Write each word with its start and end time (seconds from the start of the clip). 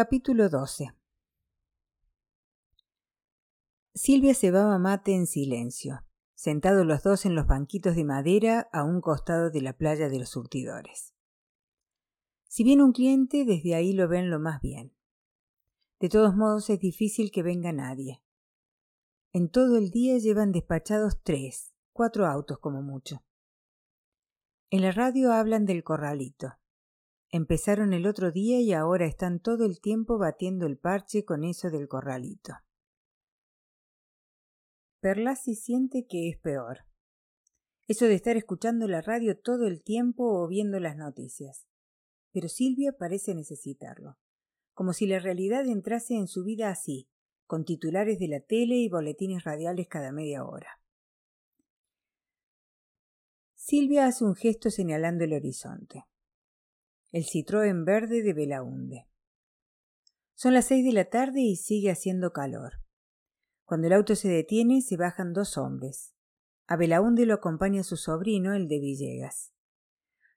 Capítulo 0.00 0.48
12 0.48 0.94
Silvia 3.94 4.32
cebaba 4.32 4.78
mate 4.78 5.12
en 5.12 5.26
silencio, 5.26 6.04
sentados 6.36 6.86
los 6.86 7.02
dos 7.02 7.26
en 7.26 7.34
los 7.34 7.48
banquitos 7.48 7.96
de 7.96 8.04
madera 8.04 8.68
a 8.72 8.84
un 8.84 9.00
costado 9.00 9.50
de 9.50 9.60
la 9.60 9.72
playa 9.72 10.08
de 10.08 10.20
los 10.20 10.28
surtidores. 10.28 11.16
Si 12.46 12.62
viene 12.62 12.84
un 12.84 12.92
cliente, 12.92 13.44
desde 13.44 13.74
ahí 13.74 13.92
lo 13.92 14.06
ven 14.06 14.30
lo 14.30 14.38
más 14.38 14.60
bien. 14.60 14.94
De 15.98 16.08
todos 16.08 16.36
modos 16.36 16.70
es 16.70 16.78
difícil 16.78 17.32
que 17.32 17.42
venga 17.42 17.72
nadie. 17.72 18.22
En 19.32 19.50
todo 19.50 19.78
el 19.78 19.90
día 19.90 20.16
llevan 20.18 20.52
despachados 20.52 21.20
tres, 21.24 21.74
cuatro 21.92 22.28
autos 22.28 22.60
como 22.60 22.82
mucho. 22.82 23.24
En 24.70 24.82
la 24.82 24.92
radio 24.92 25.32
hablan 25.32 25.66
del 25.66 25.82
corralito. 25.82 26.56
Empezaron 27.30 27.92
el 27.92 28.06
otro 28.06 28.32
día 28.32 28.58
y 28.60 28.72
ahora 28.72 29.04
están 29.04 29.38
todo 29.38 29.66
el 29.66 29.80
tiempo 29.80 30.16
batiendo 30.16 30.66
el 30.66 30.78
parche 30.78 31.26
con 31.26 31.44
eso 31.44 31.68
del 31.68 31.86
corralito. 31.86 32.54
Perlasi 35.00 35.54
siente 35.54 36.06
que 36.06 36.30
es 36.30 36.38
peor. 36.38 36.86
Eso 37.86 38.06
de 38.06 38.14
estar 38.14 38.38
escuchando 38.38 38.88
la 38.88 39.02
radio 39.02 39.38
todo 39.38 39.66
el 39.66 39.82
tiempo 39.82 40.24
o 40.24 40.48
viendo 40.48 40.80
las 40.80 40.96
noticias. 40.96 41.66
Pero 42.32 42.48
Silvia 42.48 42.92
parece 42.92 43.34
necesitarlo, 43.34 44.16
como 44.72 44.94
si 44.94 45.06
la 45.06 45.18
realidad 45.18 45.66
entrase 45.66 46.14
en 46.14 46.28
su 46.28 46.44
vida 46.44 46.70
así, 46.70 47.10
con 47.46 47.66
titulares 47.66 48.18
de 48.18 48.28
la 48.28 48.40
tele 48.40 48.76
y 48.76 48.88
boletines 48.88 49.44
radiales 49.44 49.86
cada 49.86 50.12
media 50.12 50.44
hora. 50.44 50.80
Silvia 53.54 54.06
hace 54.06 54.24
un 54.24 54.34
gesto 54.34 54.70
señalando 54.70 55.24
el 55.24 55.34
horizonte 55.34 56.06
el 57.10 57.24
Citroën 57.24 57.84
verde 57.84 58.22
de 58.22 58.34
Belaunde. 58.34 59.08
Son 60.34 60.52
las 60.52 60.66
seis 60.66 60.84
de 60.84 60.92
la 60.92 61.06
tarde 61.06 61.40
y 61.40 61.56
sigue 61.56 61.90
haciendo 61.90 62.32
calor. 62.32 62.74
Cuando 63.64 63.86
el 63.86 63.94
auto 63.94 64.14
se 64.14 64.28
detiene, 64.28 64.82
se 64.82 64.96
bajan 64.96 65.32
dos 65.32 65.56
hombres. 65.56 66.14
A 66.66 66.76
Belaunde 66.76 67.24
lo 67.24 67.34
acompaña 67.34 67.82
su 67.82 67.96
sobrino, 67.96 68.54
el 68.54 68.68
de 68.68 68.78
Villegas. 68.78 69.52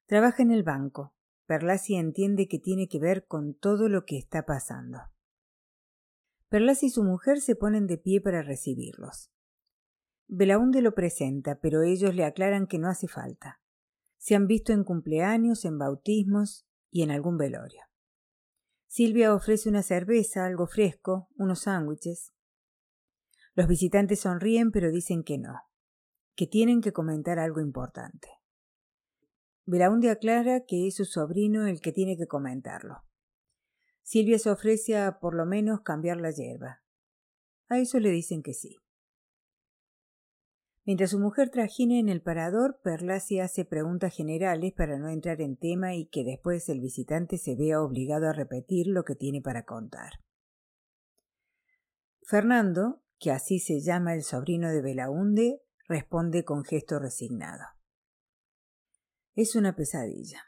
Trabaja 0.05 0.43
en 0.43 0.51
el 0.51 0.63
banco. 0.63 1.13
Perlasi 1.45 1.95
entiende 1.95 2.47
que 2.47 2.57
tiene 2.57 2.87
que 2.87 2.99
ver 2.99 3.25
con 3.25 3.53
todo 3.53 3.89
lo 3.89 4.05
que 4.05 4.17
está 4.17 4.45
pasando. 4.45 4.99
Perlasi 6.47 6.85
y 6.85 6.89
su 6.89 7.03
mujer 7.03 7.41
se 7.41 7.55
ponen 7.57 7.85
de 7.85 7.97
pie 7.97 8.21
para 8.21 8.41
recibirlos. 8.41 9.29
Belaunde 10.27 10.81
lo 10.81 10.95
presenta, 10.95 11.59
pero 11.59 11.81
ellos 11.81 12.15
le 12.15 12.23
aclaran 12.23 12.67
que 12.67 12.79
no 12.79 12.87
hace 12.87 13.09
falta. 13.09 13.59
Se 14.21 14.35
han 14.35 14.45
visto 14.45 14.71
en 14.71 14.83
cumpleaños, 14.83 15.65
en 15.65 15.79
bautismos 15.79 16.67
y 16.91 17.01
en 17.01 17.09
algún 17.09 17.37
velorio. 17.37 17.81
Silvia 18.85 19.33
ofrece 19.33 19.67
una 19.67 19.81
cerveza, 19.81 20.45
algo 20.45 20.67
fresco, 20.67 21.27
unos 21.37 21.61
sándwiches. 21.61 22.31
Los 23.55 23.67
visitantes 23.67 24.19
sonríen 24.19 24.69
pero 24.69 24.91
dicen 24.91 25.23
que 25.23 25.39
no, 25.39 25.55
que 26.35 26.45
tienen 26.45 26.81
que 26.81 26.93
comentar 26.93 27.39
algo 27.39 27.61
importante. 27.61 28.27
Belaunde 29.65 30.11
aclara 30.11 30.65
que 30.67 30.85
es 30.87 30.97
su 30.97 31.05
sobrino 31.05 31.65
el 31.65 31.81
que 31.81 31.91
tiene 31.91 32.15
que 32.15 32.27
comentarlo. 32.27 33.03
Silvia 34.03 34.37
se 34.37 34.51
ofrece 34.51 34.97
a 34.97 35.19
por 35.19 35.33
lo 35.33 35.47
menos 35.47 35.81
cambiar 35.81 36.17
la 36.17 36.29
hierba. 36.29 36.83
A 37.69 37.79
eso 37.79 37.99
le 37.99 38.11
dicen 38.11 38.43
que 38.43 38.53
sí. 38.53 38.80
Mientras 40.83 41.11
su 41.11 41.19
mujer 41.19 41.49
trajina 41.49 41.99
en 41.99 42.09
el 42.09 42.21
parador, 42.21 42.79
Perlasi 42.83 43.39
hace 43.39 43.65
preguntas 43.65 44.15
generales 44.15 44.73
para 44.75 44.97
no 44.97 45.09
entrar 45.09 45.39
en 45.41 45.55
tema 45.55 45.93
y 45.95 46.07
que 46.07 46.23
después 46.23 46.67
el 46.69 46.79
visitante 46.79 47.37
se 47.37 47.55
vea 47.55 47.81
obligado 47.81 48.27
a 48.27 48.33
repetir 48.33 48.87
lo 48.87 49.03
que 49.03 49.15
tiene 49.15 49.41
para 49.41 49.63
contar. 49.63 50.13
Fernando, 52.23 53.03
que 53.19 53.31
así 53.31 53.59
se 53.59 53.81
llama 53.81 54.15
el 54.15 54.23
sobrino 54.23 54.69
de 54.69 54.81
Belaunde, 54.81 55.61
responde 55.87 56.43
con 56.43 56.63
gesto 56.63 56.97
resignado. 56.97 57.65
Es 59.35 59.55
una 59.55 59.75
pesadilla. 59.75 60.41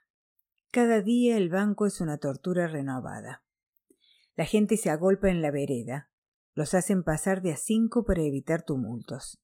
Cada 0.71 1.01
día 1.01 1.37
el 1.37 1.49
banco 1.49 1.85
es 1.85 2.01
una 2.01 2.17
tortura 2.17 2.67
renovada. 2.67 3.43
La 4.35 4.45
gente 4.45 4.77
se 4.77 4.89
agolpa 4.89 5.29
en 5.29 5.43
la 5.43 5.51
vereda, 5.51 6.09
los 6.55 6.73
hacen 6.73 7.03
pasar 7.03 7.43
de 7.43 7.51
a 7.51 7.57
cinco 7.57 8.03
para 8.03 8.23
evitar 8.23 8.63
tumultos. 8.63 9.42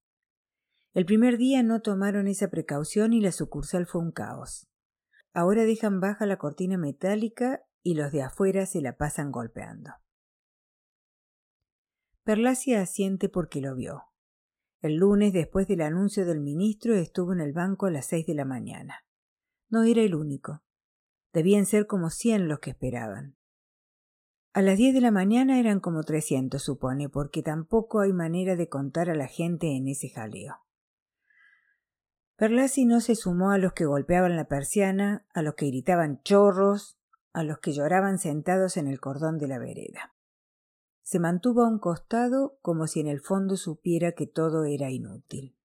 El 0.94 1.06
primer 1.06 1.38
día 1.38 1.62
no 1.62 1.82
tomaron 1.82 2.28
esa 2.28 2.50
precaución 2.50 3.14
y 3.14 3.22
la 3.22 3.32
sucursal 3.32 3.86
fue 3.86 4.02
un 4.02 4.12
caos. 4.12 4.68
Ahora 5.34 5.64
dejan 5.64 6.00
baja 6.00 6.26
la 6.26 6.38
cortina 6.38 6.78
metálica 6.78 7.62
y 7.84 7.94
los 7.94 8.12
de 8.12 8.24
afuera 8.24 8.66
se 8.66 8.82
la 8.82 8.98
pasan 8.98 9.32
golpeando. 9.32 9.92
Perlacia 12.24 12.82
asiente 12.82 13.30
porque 13.30 13.62
lo 13.62 13.76
vio. 13.76 14.04
El 14.82 14.96
lunes, 14.96 15.34
después 15.34 15.68
del 15.68 15.82
anuncio 15.82 16.26
del 16.26 16.40
ministro, 16.40 16.96
estuvo 16.96 17.34
en 17.34 17.42
el 17.42 17.54
banco 17.54 17.86
a 17.86 17.92
las 17.92 18.08
seis 18.08 18.26
de 18.26 18.34
la 18.34 18.46
mañana. 18.46 19.06
No 19.70 19.84
era 19.84 20.02
el 20.02 20.16
único. 20.16 20.64
Debían 21.34 21.66
ser 21.66 21.86
como 21.86 22.10
cien 22.10 22.48
los 22.48 22.60
que 22.60 22.72
esperaban. 22.72 23.36
A 24.54 24.64
las 24.64 24.78
diez 24.78 24.96
de 24.96 25.02
la 25.02 25.12
mañana 25.12 25.60
eran 25.60 25.80
como 25.80 26.04
trescientos, 26.04 26.64
supone, 26.64 27.10
porque 27.10 27.44
tampoco 27.44 28.00
hay 28.00 28.14
manera 28.14 28.56
de 28.56 28.68
contar 28.68 29.10
a 29.10 29.16
la 29.16 29.28
gente 29.28 29.76
en 29.76 29.88
ese 29.88 30.10
jaleo. 30.10 30.56
Perlasi 32.40 32.86
no 32.86 33.02
se 33.02 33.16
sumó 33.16 33.52
a 33.52 33.58
los 33.58 33.74
que 33.74 33.84
golpeaban 33.84 34.38
la 34.38 34.48
persiana, 34.48 35.26
a 35.34 35.42
los 35.42 35.56
que 35.56 35.66
gritaban 35.66 36.22
chorros, 36.24 36.98
a 37.34 37.44
los 37.44 37.60
que 37.60 37.74
lloraban 37.74 38.18
sentados 38.18 38.78
en 38.78 38.88
el 38.88 39.02
cordón 39.02 39.38
de 39.38 39.50
la 39.50 39.60
vereda. 39.60 40.16
Se 41.02 41.20
mantuvo 41.20 41.64
a 41.64 41.68
un 41.68 41.80
costado 41.80 42.58
como 42.62 42.88
si 42.88 43.02
en 43.02 43.08
el 43.08 43.20
fondo 43.20 43.58
supiera 43.58 44.14
que 44.14 44.26
todo 44.26 44.64
era 44.64 44.90
inútil. 44.90 45.58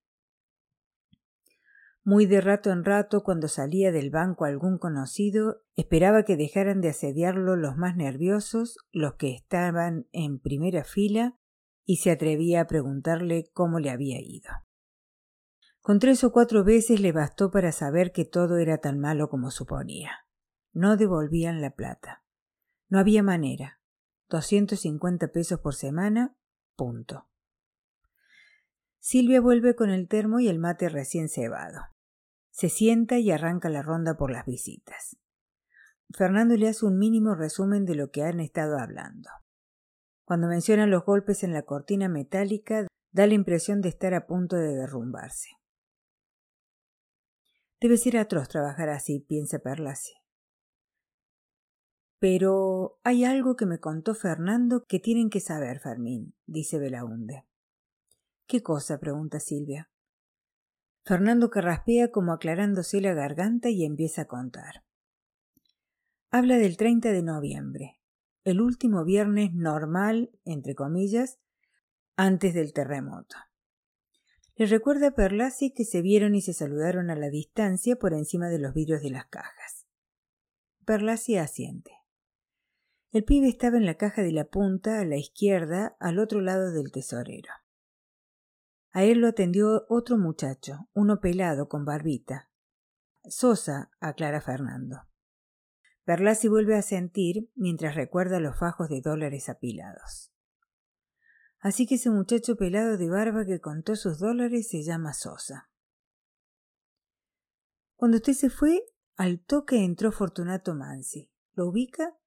Muy 2.03 2.27
de 2.27 2.41
rato 2.41 2.73
en 2.73 2.85
rato, 2.85 3.23
cuando 3.23 3.47
salía 3.47 3.93
del 3.93 4.11
banco 4.11 4.45
algún 4.45 4.77
conocido, 4.79 5.63
esperaba 5.77 6.25
que 6.25 6.37
dejaran 6.37 6.81
de 6.81 6.89
asediarlo 6.89 7.55
los 7.55 7.77
más 7.77 7.95
nerviosos, 7.95 8.79
los 8.91 9.15
que 9.15 9.33
estaban 9.33 10.09
en 10.11 10.41
primera 10.41 10.83
fila, 10.83 11.39
y 11.85 11.99
se 11.99 12.11
atrevía 12.11 12.63
a 12.63 12.67
preguntarle 12.67 13.49
cómo 13.53 13.79
le 13.79 13.91
había 13.91 14.21
ido. 14.21 14.51
Con 15.85 15.99
tres 15.99 16.25
o 16.25 16.33
cuatro 16.33 16.65
veces 16.65 16.99
le 17.01 17.13
bastó 17.13 17.51
para 17.51 17.71
saber 17.71 18.11
que 18.11 18.25
todo 18.25 18.57
era 18.57 18.79
tan 18.79 18.99
malo 18.99 19.29
como 19.29 19.51
suponía. 19.51 20.27
No 20.73 20.97
devolvían 20.97 21.61
la 21.61 21.73
plata. 21.73 22.25
No 22.89 22.99
había 22.99 23.23
manera. 23.23 23.83
Doscientos 24.31 24.81
cincuenta 24.81 25.29
pesos 25.29 25.61
por 25.61 25.75
semana, 25.75 26.39
punto. 26.75 27.29
Silvia 28.99 29.43
vuelve 29.43 29.77
con 29.77 29.91
el 29.91 30.09
termo 30.09 30.41
y 30.41 30.49
el 30.49 30.59
mate 30.59 30.89
recién 30.89 31.29
cebado. 31.29 31.83
Se 32.51 32.71
sienta 32.71 33.19
y 33.19 33.31
arranca 33.31 33.69
la 33.69 33.83
ronda 33.83 34.17
por 34.17 34.31
las 34.31 34.47
visitas. 34.47 35.19
Fernando 36.17 36.57
le 36.57 36.69
hace 36.69 36.87
un 36.87 36.97
mínimo 36.97 37.35
resumen 37.35 37.85
de 37.85 37.95
lo 37.95 38.11
que 38.11 38.23
han 38.23 38.41
estado 38.41 38.79
hablando. 38.79 39.29
Cuando 40.25 40.49
mencionan 40.49 40.91
los 40.91 41.05
golpes 41.05 41.45
en 41.45 41.53
la 41.53 41.61
cortina 41.61 42.09
metálica, 42.09 42.87
da 43.13 43.27
la 43.27 43.35
impresión 43.35 43.83
de 43.83 43.91
estar 43.91 44.15
a 44.15 44.27
punto 44.27 44.57
de 44.57 44.75
derrumbarse. 44.75 45.51
Debe 47.85 47.99
ser 47.99 48.17
atroz 48.17 48.49
trabajar 48.49 48.89
así, 48.89 49.21
piensa 49.21 49.59
Perlasi. 49.59 50.15
Pero 52.19 52.99
hay 53.05 53.27
algo 53.27 53.57
que 53.57 53.67
me 53.67 53.79
contó 53.79 54.15
Fernando 54.15 54.87
que 54.89 55.01
tienen 55.01 55.29
que 55.29 55.41
saber, 55.41 55.81
Fermín, 55.81 56.35
dice 56.47 56.79
Belaunde. 56.79 57.45
¿Qué 58.47 58.63
cosa? 58.63 58.99
pregunta 59.01 59.39
Silvia. 59.39 59.91
Fernando 61.05 61.51
carraspea 61.51 62.11
como 62.11 62.33
aclarándose 62.33 63.03
la 63.03 63.13
garganta 63.13 63.69
y 63.69 63.85
empieza 63.85 64.23
a 64.23 64.29
contar. 64.29 64.83
Habla 66.31 66.57
del 66.57 66.79
30 66.79 67.13
de 67.13 67.23
noviembre, 67.23 68.01
el 68.45 68.63
último 68.63 69.05
viernes 69.05 69.53
normal, 69.53 70.31
entre 70.47 70.75
comillas, 70.75 71.39
antes 72.17 72.55
del 72.55 72.73
terremoto. 72.73 73.37
Le 74.57 74.67
recuerda 74.67 75.09
a 75.09 75.15
Perlasi 75.15 75.73
que 75.73 75.85
se 75.85 76.01
vieron 76.01 76.37
y 76.37 76.41
se 76.41 76.53
saludaron 76.53 77.11
a 77.11 77.17
la 77.17 77.29
distancia 77.29 77.97
por 77.97 78.15
encima 78.15 78.49
de 78.49 78.61
los 78.61 78.73
vidrios 78.73 79.03
de 79.03 79.11
las 79.11 79.27
cajas. 79.27 79.87
Perlasi 80.85 81.37
asiente. 81.37 81.91
El 83.11 83.25
pibe 83.25 83.49
estaba 83.49 83.77
en 83.77 83.87
la 83.87 83.95
caja 83.95 84.23
de 84.23 84.33
la 84.33 84.45
punta, 84.45 85.01
a 85.01 85.05
la 85.05 85.17
izquierda, 85.17 85.97
al 85.99 86.19
otro 86.19 86.41
lado 86.41 86.73
del 86.73 86.93
tesorero. 86.93 87.51
A 88.93 89.05
él 89.05 89.19
lo 89.19 89.29
atendió 89.29 89.87
otro 89.89 90.19
muchacho, 90.19 90.89
uno 90.93 91.21
pelado, 91.21 91.69
con 91.69 91.85
barbita. 91.85 92.51
Sosa, 93.25 93.91
aclara 94.01 94.41
Fernando. 94.41 95.03
Perlasi 96.05 96.49
vuelve 96.49 96.77
a 96.77 96.83
sentir 96.83 97.51
mientras 97.55 97.95
recuerda 97.95 98.39
los 98.39 98.59
fajos 98.59 98.89
de 98.89 99.01
dólares 99.01 99.49
apilados. 99.49 100.34
Así 101.65 101.87
que 101.87 101.95
ese 101.95 102.11
muchacho 102.11 102.57
pelado 102.57 102.99
de 102.99 103.09
barba 103.09 103.47
que 103.47 103.59
contó 103.59 103.97
sus 103.97 104.19
dólares 104.19 104.69
se 104.69 104.83
llama 104.83 105.15
Sosa. 105.15 105.71
Cuando 107.97 108.19
usted 108.19 108.35
se 108.35 108.51
fue, 108.51 108.85
al 109.17 109.41
toque 109.41 109.83
entró 109.83 110.13
Fortunato 110.13 110.75
Mansi. 110.75 111.33
¿Lo 111.55 111.69
ubica? 111.69 112.19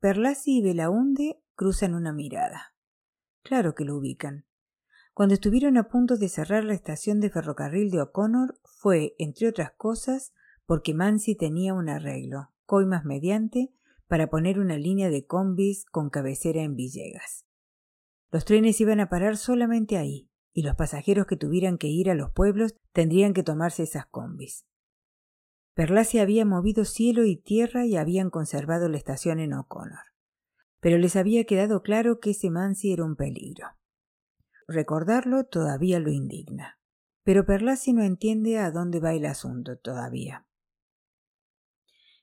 Perlasi 0.00 0.60
y 0.60 0.62
Belaunde 0.62 1.42
cruzan 1.54 1.94
una 1.94 2.14
mirada. 2.14 2.74
Claro 3.42 3.74
que 3.74 3.84
lo 3.84 3.98
ubican. 3.98 4.46
Cuando 5.12 5.34
estuvieron 5.34 5.76
a 5.76 5.90
punto 5.90 6.16
de 6.16 6.30
cerrar 6.30 6.64
la 6.64 6.72
estación 6.72 7.20
de 7.20 7.28
ferrocarril 7.28 7.90
de 7.90 8.00
O'Connor 8.00 8.58
fue, 8.64 9.14
entre 9.18 9.48
otras 9.48 9.72
cosas, 9.72 10.32
porque 10.64 10.94
Mansi 10.94 11.36
tenía 11.36 11.74
un 11.74 11.90
arreglo, 11.90 12.54
coimas 12.64 13.04
mediante, 13.04 13.74
para 14.08 14.30
poner 14.30 14.60
una 14.60 14.78
línea 14.78 15.10
de 15.10 15.26
combis 15.26 15.84
con 15.84 16.08
cabecera 16.08 16.62
en 16.62 16.74
Villegas. 16.74 17.45
Los 18.30 18.44
trenes 18.44 18.80
iban 18.80 19.00
a 19.00 19.08
parar 19.08 19.36
solamente 19.36 19.96
ahí, 19.96 20.28
y 20.52 20.62
los 20.62 20.74
pasajeros 20.74 21.26
que 21.26 21.36
tuvieran 21.36 21.78
que 21.78 21.88
ir 21.88 22.10
a 22.10 22.14
los 22.14 22.32
pueblos 22.32 22.74
tendrían 22.92 23.34
que 23.34 23.42
tomarse 23.42 23.82
esas 23.82 24.06
combis. 24.06 24.64
Perlacia 25.74 26.22
había 26.22 26.46
movido 26.46 26.86
cielo 26.86 27.26
y 27.26 27.36
tierra 27.36 27.84
y 27.84 27.96
habían 27.96 28.30
conservado 28.30 28.88
la 28.88 28.96
estación 28.96 29.38
en 29.38 29.52
O'Connor. 29.52 30.06
Pero 30.80 30.96
les 30.96 31.16
había 31.16 31.44
quedado 31.44 31.82
claro 31.82 32.18
que 32.18 32.30
ese 32.30 32.50
Mansi 32.50 32.92
era 32.92 33.04
un 33.04 33.14
peligro. 33.14 33.66
Recordarlo 34.66 35.44
todavía 35.44 36.00
lo 36.00 36.10
indigna. 36.10 36.80
Pero 37.22 37.44
Perlasi 37.44 37.92
no 37.92 38.02
entiende 38.02 38.58
a 38.58 38.70
dónde 38.70 39.00
va 39.00 39.12
el 39.12 39.26
asunto 39.26 39.76
todavía. 39.76 40.46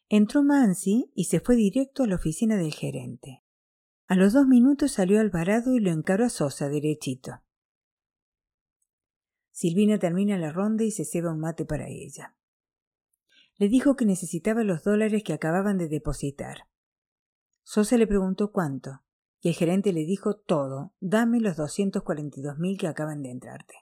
Entró 0.09 0.41
Mansi 0.41 1.11
y 1.13 1.25
se 1.25 1.39
fue 1.39 1.55
directo 1.55 2.03
a 2.03 2.07
la 2.07 2.15
oficina 2.15 2.57
del 2.57 2.73
gerente. 2.73 3.42
A 4.07 4.15
los 4.15 4.33
dos 4.33 4.47
minutos 4.47 4.91
salió 4.91 5.19
Alvarado 5.19 5.73
y 5.73 5.79
lo 5.79 5.91
encaró 5.91 6.25
a 6.25 6.29
Sosa 6.29 6.69
derechito. 6.69 7.41
Silvina 9.51 9.99
termina 9.99 10.37
la 10.37 10.51
ronda 10.51 10.83
y 10.83 10.91
se 10.91 11.05
ceba 11.05 11.31
un 11.31 11.39
mate 11.39 11.65
para 11.65 11.87
ella. 11.87 12.35
Le 13.57 13.69
dijo 13.69 13.95
que 13.95 14.05
necesitaba 14.05 14.63
los 14.63 14.83
dólares 14.83 15.23
que 15.23 15.33
acababan 15.33 15.77
de 15.77 15.87
depositar. 15.87 16.67
Sosa 17.63 17.97
le 17.97 18.07
preguntó 18.07 18.51
cuánto, 18.51 19.03
y 19.39 19.49
el 19.49 19.55
gerente 19.55 19.93
le 19.93 20.05
dijo 20.05 20.35
todo, 20.35 20.93
dame 20.99 21.39
los 21.39 21.55
doscientos 21.55 22.03
cuarenta 22.03 22.39
y 22.39 22.43
dos 22.43 22.57
mil 22.57 22.77
que 22.77 22.87
acaban 22.87 23.21
de 23.21 23.31
entrarte. 23.31 23.75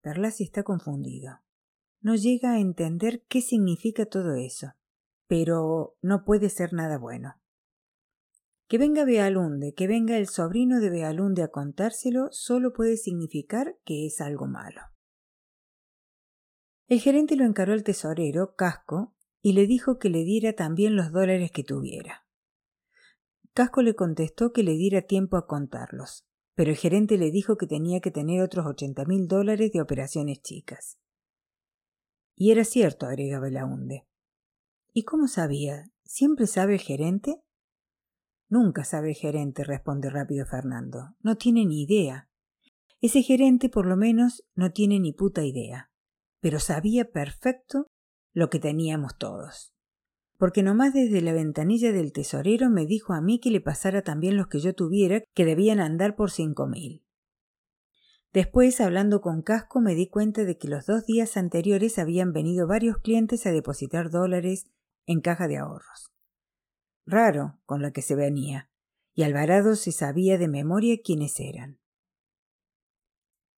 Perlasi 0.00 0.44
está 0.44 0.62
confundido. 0.62 1.40
No 2.00 2.14
llega 2.14 2.52
a 2.52 2.60
entender 2.60 3.24
qué 3.28 3.42
significa 3.42 4.06
todo 4.06 4.34
eso 4.34 4.74
pero 5.30 5.96
no 6.02 6.24
puede 6.24 6.50
ser 6.50 6.72
nada 6.72 6.98
bueno. 6.98 7.39
Que 8.70 8.78
venga 8.78 9.04
Bealunde, 9.04 9.74
que 9.74 9.88
venga 9.88 10.16
el 10.16 10.28
sobrino 10.28 10.78
de 10.78 10.90
Bealunde 10.90 11.42
a 11.42 11.48
contárselo, 11.48 12.28
solo 12.30 12.72
puede 12.72 12.96
significar 12.96 13.76
que 13.84 14.06
es 14.06 14.20
algo 14.20 14.46
malo. 14.46 14.80
El 16.86 17.00
gerente 17.00 17.34
lo 17.34 17.44
encaró 17.44 17.72
al 17.72 17.82
tesorero, 17.82 18.54
Casco, 18.54 19.16
y 19.42 19.54
le 19.54 19.66
dijo 19.66 19.98
que 19.98 20.08
le 20.08 20.22
diera 20.22 20.52
también 20.52 20.94
los 20.94 21.10
dólares 21.10 21.50
que 21.50 21.64
tuviera. 21.64 22.28
Casco 23.54 23.82
le 23.82 23.96
contestó 23.96 24.52
que 24.52 24.62
le 24.62 24.76
diera 24.76 25.02
tiempo 25.02 25.36
a 25.36 25.48
contarlos, 25.48 26.28
pero 26.54 26.70
el 26.70 26.76
gerente 26.76 27.18
le 27.18 27.32
dijo 27.32 27.56
que 27.56 27.66
tenía 27.66 27.98
que 27.98 28.12
tener 28.12 28.40
otros 28.40 28.66
ochenta 28.66 29.04
mil 29.04 29.26
dólares 29.26 29.72
de 29.72 29.80
operaciones 29.80 30.42
chicas. 30.42 30.96
Y 32.36 32.52
era 32.52 32.62
cierto, 32.62 33.06
agrega 33.06 33.40
Belaunde. 33.40 34.06
¿Y 34.92 35.02
cómo 35.02 35.26
sabía? 35.26 35.90
¿Siempre 36.04 36.46
sabe 36.46 36.74
el 36.74 36.80
gerente? 36.80 37.42
Nunca 38.50 38.82
sabe 38.82 39.10
el 39.10 39.14
gerente, 39.14 39.62
responde 39.62 40.10
rápido 40.10 40.44
Fernando. 40.44 41.14
No 41.20 41.36
tiene 41.36 41.64
ni 41.64 41.82
idea. 41.82 42.28
Ese 43.00 43.22
gerente, 43.22 43.68
por 43.68 43.86
lo 43.86 43.96
menos, 43.96 44.44
no 44.56 44.72
tiene 44.72 44.98
ni 44.98 45.12
puta 45.12 45.44
idea. 45.44 45.92
Pero 46.40 46.58
sabía 46.58 47.12
perfecto 47.12 47.86
lo 48.32 48.50
que 48.50 48.58
teníamos 48.58 49.16
todos. 49.18 49.72
Porque 50.36 50.64
nomás 50.64 50.92
desde 50.92 51.20
la 51.20 51.32
ventanilla 51.32 51.92
del 51.92 52.12
tesorero 52.12 52.70
me 52.70 52.86
dijo 52.86 53.12
a 53.12 53.20
mí 53.20 53.38
que 53.38 53.52
le 53.52 53.60
pasara 53.60 54.02
también 54.02 54.36
los 54.36 54.48
que 54.48 54.58
yo 54.58 54.74
tuviera, 54.74 55.22
que 55.32 55.44
debían 55.44 55.78
andar 55.78 56.16
por 56.16 56.32
cinco 56.32 56.66
mil. 56.66 57.04
Después, 58.32 58.80
hablando 58.80 59.20
con 59.20 59.42
Casco, 59.42 59.80
me 59.80 59.94
di 59.94 60.08
cuenta 60.08 60.44
de 60.44 60.58
que 60.58 60.66
los 60.66 60.86
dos 60.86 61.06
días 61.06 61.36
anteriores 61.36 61.98
habían 61.98 62.32
venido 62.32 62.66
varios 62.66 62.98
clientes 62.98 63.46
a 63.46 63.52
depositar 63.52 64.10
dólares 64.10 64.66
en 65.06 65.20
caja 65.20 65.46
de 65.46 65.58
ahorros. 65.58 66.10
Raro 67.10 67.58
con 67.66 67.82
la 67.82 67.90
que 67.90 68.02
se 68.02 68.14
venía, 68.14 68.70
y 69.14 69.24
Alvarado 69.24 69.74
se 69.76 69.92
sabía 69.92 70.38
de 70.38 70.48
memoria 70.48 70.96
quiénes 71.04 71.38
eran. 71.40 71.80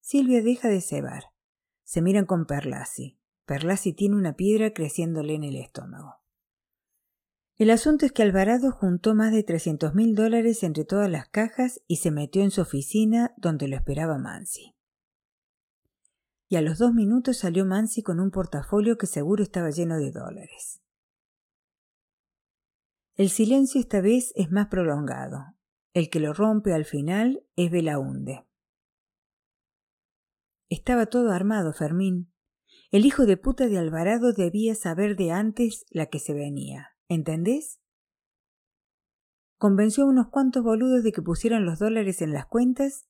Silvia 0.01 0.43
deja 0.43 0.69
de 0.69 0.81
cebar. 0.81 1.25
Se 1.85 2.03
miran 2.03 2.27
con 2.27 2.47
Perlasi. 2.47 3.19
Perlasi 3.45 3.93
tiene 3.93 4.17
una 4.17 4.35
piedra 4.35 4.73
creciéndole 4.73 5.35
en 5.35 5.45
el 5.45 5.57
estómago. 5.57 6.17
El 7.57 7.71
asunto 7.71 8.07
es 8.07 8.13
que 8.13 8.23
Alvarado 8.23 8.73
juntó 8.73 9.15
más 9.15 9.33
de 9.33 9.45
trescientos 9.45 9.95
mil 9.95 10.15
dólares 10.15 10.63
entre 10.65 10.85
todas 10.85 11.09
las 11.09 11.29
cajas 11.29 11.81
y 11.87 11.97
se 11.97 12.11
metió 12.11 12.43
en 12.43 12.51
su 12.51 12.63
oficina 12.63 13.35
donde 13.37 13.69
lo 13.69 13.77
esperaba 13.77 14.19
Mansi. 14.19 14.75
Y 16.49 16.57
a 16.57 16.63
los 16.63 16.79
dos 16.79 16.93
minutos 16.93 17.39
salió 17.39 17.65
Mansi 17.65 18.03
con 18.03 18.19
un 18.19 18.31
portafolio 18.31 18.99
que 18.99 19.07
seguro 19.07 19.43
estaba 19.43 19.71
lleno 19.71 19.99
de 19.99 20.11
dólares. 20.11 20.81
El 23.14 23.29
silencio 23.29 23.79
esta 23.79 24.00
vez 24.00 24.32
es 24.37 24.50
más 24.50 24.69
prolongado. 24.69 25.55
El 25.93 26.09
que 26.09 26.19
lo 26.19 26.32
rompe 26.32 26.73
al 26.73 26.87
final 26.87 27.44
es 27.56 27.70
Belaunde. 27.70 28.47
Estaba 30.70 31.05
todo 31.06 31.32
armado, 31.32 31.75
Fermín. 31.75 32.32
El 32.91 33.05
hijo 33.05 33.26
de 33.26 33.37
puta 33.37 33.69
de 33.69 33.76
Alvarado 33.76 34.32
debía 34.32 34.75
saber 34.75 35.17
de 35.17 35.31
antes 35.31 35.85
la 35.91 36.06
que 36.06 36.19
se 36.19 36.32
venía. 36.32 36.88
¿Entendés? 37.09 37.81
Convenció 39.58 40.05
a 40.05 40.08
unos 40.08 40.29
cuantos 40.29 40.62
boludos 40.62 41.03
de 41.05 41.12
que 41.12 41.20
pusieran 41.20 41.67
los 41.67 41.79
dólares 41.79 42.23
en 42.23 42.32
las 42.32 42.47
cuentas 42.47 43.06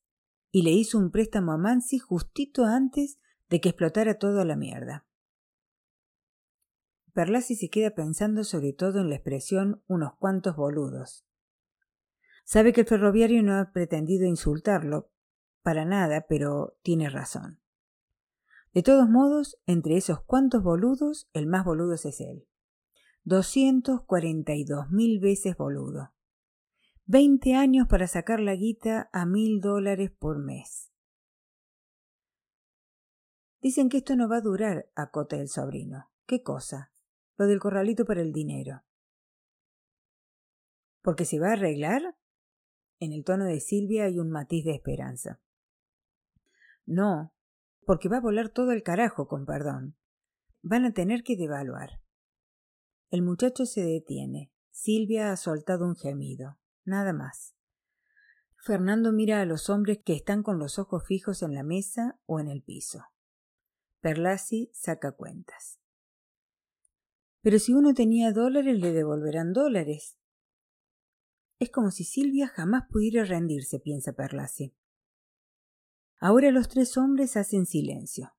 y 0.51 0.63
le 0.63 0.73
hizo 0.73 0.99
un 0.99 1.13
préstamo 1.13 1.53
a 1.53 1.59
Mansi 1.59 1.99
justito 1.99 2.65
antes 2.65 3.21
de 3.49 3.61
que 3.61 3.69
explotara 3.69 4.19
toda 4.19 4.45
la 4.45 4.57
mierda. 4.57 5.07
Perlasi 7.13 7.57
se 7.57 7.69
queda 7.69 7.91
pensando 7.91 8.43
sobre 8.45 8.73
todo 8.73 9.01
en 9.01 9.11
la 9.11 9.17
expresión 9.17 9.83
unos 9.87 10.17
cuantos 10.17 10.57
boludos. 10.57 11.27
Sabe 12.45 12.73
que 12.73 12.83
el 12.83 12.87
ferroviario 12.87 13.43
no 13.43 13.55
ha 13.59 13.71
pretendido 13.73 14.27
insultarlo, 14.27 15.11
para 15.63 15.85
nada, 15.85 16.27
pero 16.29 16.77
tiene 16.83 17.09
razón. 17.09 17.61
De 18.73 18.83
todos 18.83 19.09
modos, 19.09 19.61
entre 19.67 19.97
esos 19.97 20.23
cuantos 20.23 20.63
boludos, 20.63 21.29
el 21.35 21.47
más 21.47 21.65
boludo 21.65 21.95
es 21.95 22.21
él. 22.21 22.49
Doscientos 23.23 24.03
cuarenta 24.05 24.55
y 24.55 24.65
dos 24.65 24.91
mil 24.91 25.21
veces 25.21 25.57
boludo. 25.57 26.15
Veinte 27.05 27.55
años 27.55 27.87
para 27.89 28.07
sacar 28.07 28.41
la 28.41 28.55
guita 28.55 29.11
a 29.13 29.27
mil 29.27 29.61
dólares 29.61 30.11
por 30.11 30.39
mes. 30.39 30.91
Dicen 33.61 33.89
que 33.89 33.99
esto 33.99 34.17
no 34.17 34.29
va 34.29 34.39
a 34.39 34.41
durar, 34.41 34.91
acota 34.97 35.37
el 35.37 35.49
sobrino. 35.49 36.11
¿Qué 36.27 36.43
cosa? 36.43 36.92
Lo 37.37 37.47
del 37.47 37.61
corralito 37.61 38.05
para 38.05 38.21
el 38.21 38.33
dinero. 38.33 38.83
¿Porque 41.03 41.25
se 41.25 41.39
va 41.39 41.49
a 41.49 41.53
arreglar? 41.53 42.17
En 43.01 43.13
el 43.13 43.25
tono 43.25 43.45
de 43.45 43.61
Silvia 43.61 44.05
hay 44.05 44.19
un 44.19 44.31
matiz 44.31 44.65
de 44.65 44.75
esperanza. 44.75 45.41
No, 46.87 47.35
porque 47.85 48.09
va 48.09 48.19
a 48.19 48.23
volar 48.23 48.49
todo 48.49 48.73
el 48.73 48.83
carajo, 48.83 49.27
con 49.27 49.45
perdón. 49.45 49.97
Van 50.63 50.85
a 50.85 50.93
tener 50.93 51.25
que 51.25 51.37
devaluar. 51.37 52.01
El 53.11 53.23
muchacho 53.23 53.67
se 53.67 53.83
detiene. 53.83 54.53
Silvia 54.71 55.33
ha 55.33 55.37
soltado 55.37 55.85
un 55.87 55.97
gemido. 55.97 56.59
Nada 56.85 57.13
más. 57.13 57.57
Fernando 58.65 59.13
mira 59.13 59.41
a 59.41 59.45
los 59.45 59.69
hombres 59.69 59.99
que 60.05 60.15
están 60.15 60.45
con 60.45 60.61
los 60.61 60.79
ojos 60.79 61.05
fijos 61.05 61.43
en 61.43 61.55
la 61.55 61.65
mesa 61.65 62.21
o 62.27 62.39
en 62.39 62.49
el 62.49 62.63
piso. 62.63 63.05
Perlasi 64.01 64.71
saca 64.73 65.13
cuentas. 65.13 65.82
Pero 67.43 67.59
si 67.59 67.75
uno 67.75 67.93
tenía 67.93 68.33
dólares, 68.33 68.79
le 68.79 68.93
devolverán 68.93 69.53
dólares. 69.53 70.17
Es 71.59 71.71
como 71.71 71.91
si 71.91 72.05
Silvia 72.05 72.49
jamás 72.49 72.85
pudiera 72.89 73.25
rendirse, 73.25 73.79
piensa 73.81 74.13
Perlasi. 74.13 74.75
Ahora 76.19 76.53
los 76.53 76.69
tres 76.69 76.97
hombres 76.97 77.37
hacen 77.37 77.67
silencio. 77.67 78.33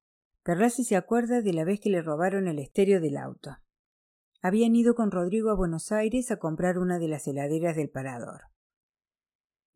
Perlasi 0.43 0.85
se 0.85 0.95
acuerda 0.95 1.41
de 1.41 1.53
la 1.53 1.65
vez 1.65 1.81
que 1.81 1.89
le 1.89 2.01
robaron 2.01 2.47
el 2.47 2.59
estéreo 2.59 3.01
del 3.01 3.17
auto. 3.17 3.57
Habían 4.41 4.75
ido 4.75 4.95
con 4.95 5.11
Rodrigo 5.11 5.51
a 5.51 5.55
Buenos 5.55 5.91
Aires 5.91 6.31
a 6.31 6.37
comprar 6.37 6.77
una 6.77 6.99
de 6.99 7.07
las 7.07 7.27
heladeras 7.27 7.75
del 7.75 7.89
parador. 7.89 8.41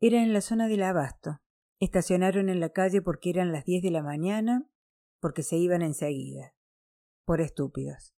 Era 0.00 0.22
en 0.22 0.32
la 0.32 0.40
zona 0.40 0.68
del 0.68 0.82
abasto. 0.82 1.40
Estacionaron 1.80 2.48
en 2.48 2.60
la 2.60 2.70
calle 2.70 3.02
porque 3.02 3.30
eran 3.30 3.52
las 3.52 3.64
diez 3.64 3.82
de 3.82 3.90
la 3.90 4.02
mañana, 4.02 4.68
porque 5.20 5.42
se 5.42 5.56
iban 5.56 5.82
enseguida. 5.82 6.54
Por 7.24 7.40
estúpidos. 7.40 8.17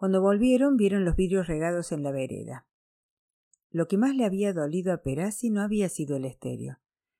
Cuando 0.00 0.22
volvieron 0.22 0.78
vieron 0.78 1.04
los 1.04 1.14
vidrios 1.14 1.46
regados 1.46 1.92
en 1.92 2.02
la 2.02 2.10
vereda. 2.10 2.66
Lo 3.70 3.86
que 3.86 3.98
más 3.98 4.16
le 4.16 4.24
había 4.24 4.54
dolido 4.54 4.94
a 4.94 5.02
Perazzi 5.02 5.50
no 5.50 5.60
había 5.60 5.90
sido 5.90 6.16
el 6.16 6.24
estéreo, 6.24 6.78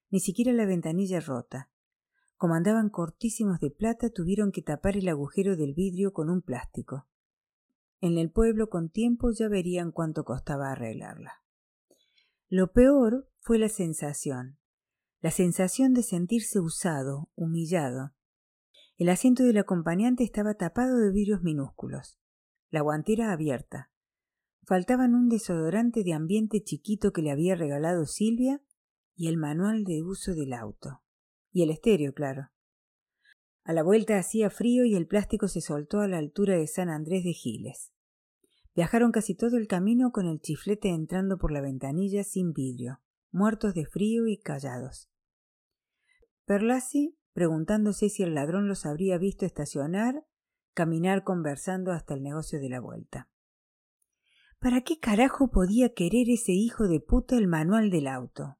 ni 0.08 0.18
siquiera 0.18 0.54
la 0.54 0.64
ventanilla 0.64 1.20
rota. 1.20 1.68
Como 2.38 2.54
andaban 2.54 2.88
cortísimos 2.88 3.60
de 3.60 3.70
plata, 3.70 4.08
tuvieron 4.08 4.50
que 4.50 4.62
tapar 4.62 4.96
el 4.96 5.10
agujero 5.10 5.58
del 5.58 5.74
vidrio 5.74 6.14
con 6.14 6.30
un 6.30 6.40
plástico. 6.40 7.06
en 8.00 8.16
el 8.16 8.30
pueblo 8.30 8.70
con 8.70 8.88
tiempo 8.88 9.30
ya 9.30 9.48
verían 9.48 9.92
cuánto 9.92 10.24
costaba 10.24 10.72
arreglarla. 10.72 11.42
Lo 12.48 12.72
peor 12.72 13.28
fue 13.40 13.58
la 13.58 13.68
sensación, 13.68 14.56
la 15.20 15.30
sensación 15.30 15.92
de 15.92 16.02
sentirse 16.02 16.60
usado, 16.60 17.28
humillado. 17.34 18.14
El 18.96 19.10
asiento 19.10 19.42
del 19.42 19.58
acompañante 19.58 20.24
estaba 20.24 20.54
tapado 20.54 20.96
de 20.96 21.12
vidrios 21.12 21.42
minúsculos, 21.42 22.19
la 22.70 22.80
guantera 22.80 23.32
abierta. 23.32 23.90
Faltaban 24.62 25.14
un 25.14 25.28
desodorante 25.28 26.04
de 26.04 26.12
ambiente 26.12 26.62
chiquito 26.62 27.12
que 27.12 27.22
le 27.22 27.30
había 27.30 27.56
regalado 27.56 28.06
Silvia 28.06 28.62
y 29.16 29.28
el 29.28 29.36
manual 29.36 29.84
de 29.84 30.02
uso 30.02 30.34
del 30.34 30.52
auto. 30.52 31.02
Y 31.52 31.62
el 31.62 31.70
estéreo, 31.70 32.12
claro. 32.12 32.50
A 33.64 33.72
la 33.72 33.82
vuelta 33.82 34.18
hacía 34.18 34.50
frío 34.50 34.84
y 34.84 34.94
el 34.94 35.06
plástico 35.06 35.48
se 35.48 35.60
soltó 35.60 36.00
a 36.00 36.08
la 36.08 36.18
altura 36.18 36.56
de 36.56 36.66
San 36.66 36.88
Andrés 36.88 37.24
de 37.24 37.32
Giles. 37.32 37.92
Viajaron 38.74 39.10
casi 39.10 39.34
todo 39.34 39.56
el 39.56 39.66
camino 39.66 40.12
con 40.12 40.26
el 40.26 40.40
chiflete 40.40 40.88
entrando 40.88 41.38
por 41.38 41.52
la 41.52 41.60
ventanilla 41.60 42.24
sin 42.24 42.52
vidrio, 42.52 43.00
muertos 43.30 43.74
de 43.74 43.84
frío 43.84 44.26
y 44.26 44.38
callados. 44.38 45.10
Perlasi, 46.44 47.18
preguntándose 47.32 48.08
si 48.08 48.22
el 48.22 48.34
ladrón 48.34 48.68
los 48.68 48.86
habría 48.86 49.18
visto 49.18 49.44
estacionar, 49.44 50.24
caminar 50.80 51.24
conversando 51.24 51.92
hasta 51.92 52.14
el 52.14 52.22
negocio 52.22 52.58
de 52.58 52.70
la 52.70 52.80
vuelta. 52.80 53.28
¿Para 54.58 54.80
qué 54.80 54.98
carajo 54.98 55.50
podía 55.50 55.92
querer 55.92 56.30
ese 56.30 56.52
hijo 56.52 56.88
de 56.88 57.00
puta 57.00 57.36
el 57.36 57.48
manual 57.48 57.90
del 57.90 58.06
auto? 58.06 58.58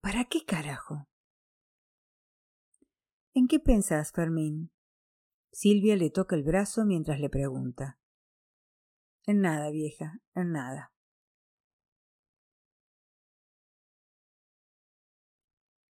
¿Para 0.00 0.26
qué 0.26 0.44
carajo? 0.44 1.08
¿En 3.32 3.48
qué 3.48 3.58
pensás, 3.58 4.12
Fermín? 4.12 4.70
Silvia 5.50 5.96
le 5.96 6.08
toca 6.08 6.36
el 6.36 6.44
brazo 6.44 6.84
mientras 6.84 7.18
le 7.18 7.28
pregunta. 7.28 7.98
En 9.24 9.40
nada, 9.40 9.70
vieja, 9.70 10.20
en 10.36 10.52
nada. 10.52 10.92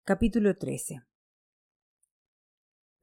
Capítulo 0.05 0.55
13 0.55 1.03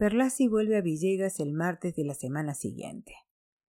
Perlasi 0.01 0.49
vuelve 0.49 0.79
a 0.79 0.81
Villegas 0.81 1.41
el 1.41 1.53
martes 1.53 1.95
de 1.95 2.07
la 2.07 2.15
semana 2.15 2.55
siguiente. 2.55 3.13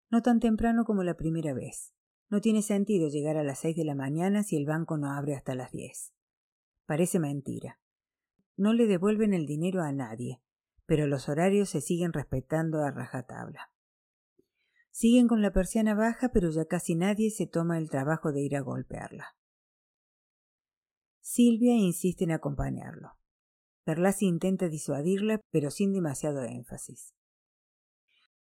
No 0.10 0.22
tan 0.22 0.40
temprano 0.40 0.86
como 0.86 1.04
la 1.04 1.18
primera 1.18 1.54
vez. 1.54 1.94
No 2.30 2.40
tiene 2.40 2.62
sentido 2.62 3.10
llegar 3.10 3.36
a 3.36 3.44
las 3.44 3.60
seis 3.60 3.76
de 3.76 3.84
la 3.84 3.96
mañana 3.96 4.42
si 4.44 4.56
el 4.56 4.66
banco 4.66 4.98
no 4.98 5.12
abre 5.12 5.36
hasta 5.36 5.56
las 5.56 5.74
diez. 5.74 6.14
Parece 6.86 7.20
mentira. 7.20 7.82
No 8.56 8.72
le 8.72 8.88
devuelven 8.88 9.34
el 9.34 9.46
dinero 9.46 9.82
a 9.82 9.92
nadie, 9.92 10.42
pero 10.86 11.06
los 11.06 11.28
horarios 11.28 11.68
se 11.68 11.82
siguen 11.82 12.14
respetando 12.14 12.82
a 12.82 12.92
rajatabla. 12.92 13.74
Siguen 14.90 15.28
con 15.28 15.42
la 15.42 15.52
persiana 15.52 15.96
baja, 15.96 16.30
pero 16.30 16.50
ya 16.50 16.64
casi 16.64 16.96
nadie 16.96 17.30
se 17.30 17.46
toma 17.46 17.78
el 17.78 17.90
trabajo 17.90 18.32
de 18.32 18.40
ir 18.40 18.56
a 18.56 18.62
golpearla. 18.62 19.36
Silvia 21.20 21.76
insiste 21.76 22.24
en 22.24 22.32
acompañarlo. 22.32 23.21
Perlasi 23.84 24.28
intenta 24.28 24.68
disuadirla, 24.68 25.42
pero 25.52 25.72
sin 25.72 25.94
demasiado 25.94 26.44
énfasis. 26.44 27.14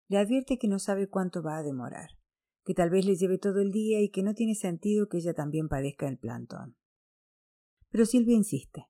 Le 0.08 0.18
advierte 0.18 0.58
que 0.58 0.68
no 0.68 0.78
sabe 0.78 1.08
cuánto 1.08 1.42
va 1.42 1.56
a 1.56 1.62
demorar, 1.62 2.10
que 2.64 2.74
tal 2.74 2.90
vez 2.90 3.06
le 3.06 3.16
lleve 3.16 3.38
todo 3.38 3.60
el 3.60 3.72
día 3.72 4.00
y 4.00 4.10
que 4.10 4.22
no 4.22 4.34
tiene 4.34 4.54
sentido 4.54 5.08
que 5.08 5.18
ella 5.18 5.32
también 5.32 5.68
padezca 5.68 6.06
el 6.06 6.18
plantón. 6.18 6.76
Pero 7.90 8.04
Silvia 8.04 8.36
insiste. 8.36 8.88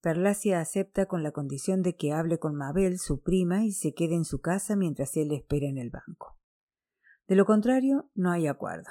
Perlasia 0.00 0.60
acepta 0.60 1.06
con 1.06 1.22
la 1.22 1.30
condición 1.30 1.82
de 1.82 1.96
que 1.96 2.12
hable 2.12 2.38
con 2.38 2.54
Mabel, 2.54 2.98
su 2.98 3.22
prima, 3.22 3.64
y 3.64 3.72
se 3.72 3.94
quede 3.94 4.14
en 4.14 4.24
su 4.24 4.40
casa 4.40 4.76
mientras 4.76 5.16
él 5.16 5.32
espera 5.32 5.66
en 5.66 5.78
el 5.78 5.90
banco. 5.90 6.38
De 7.26 7.36
lo 7.36 7.46
contrario, 7.46 8.10
no 8.14 8.30
hay 8.30 8.46
acuerdo. 8.46 8.90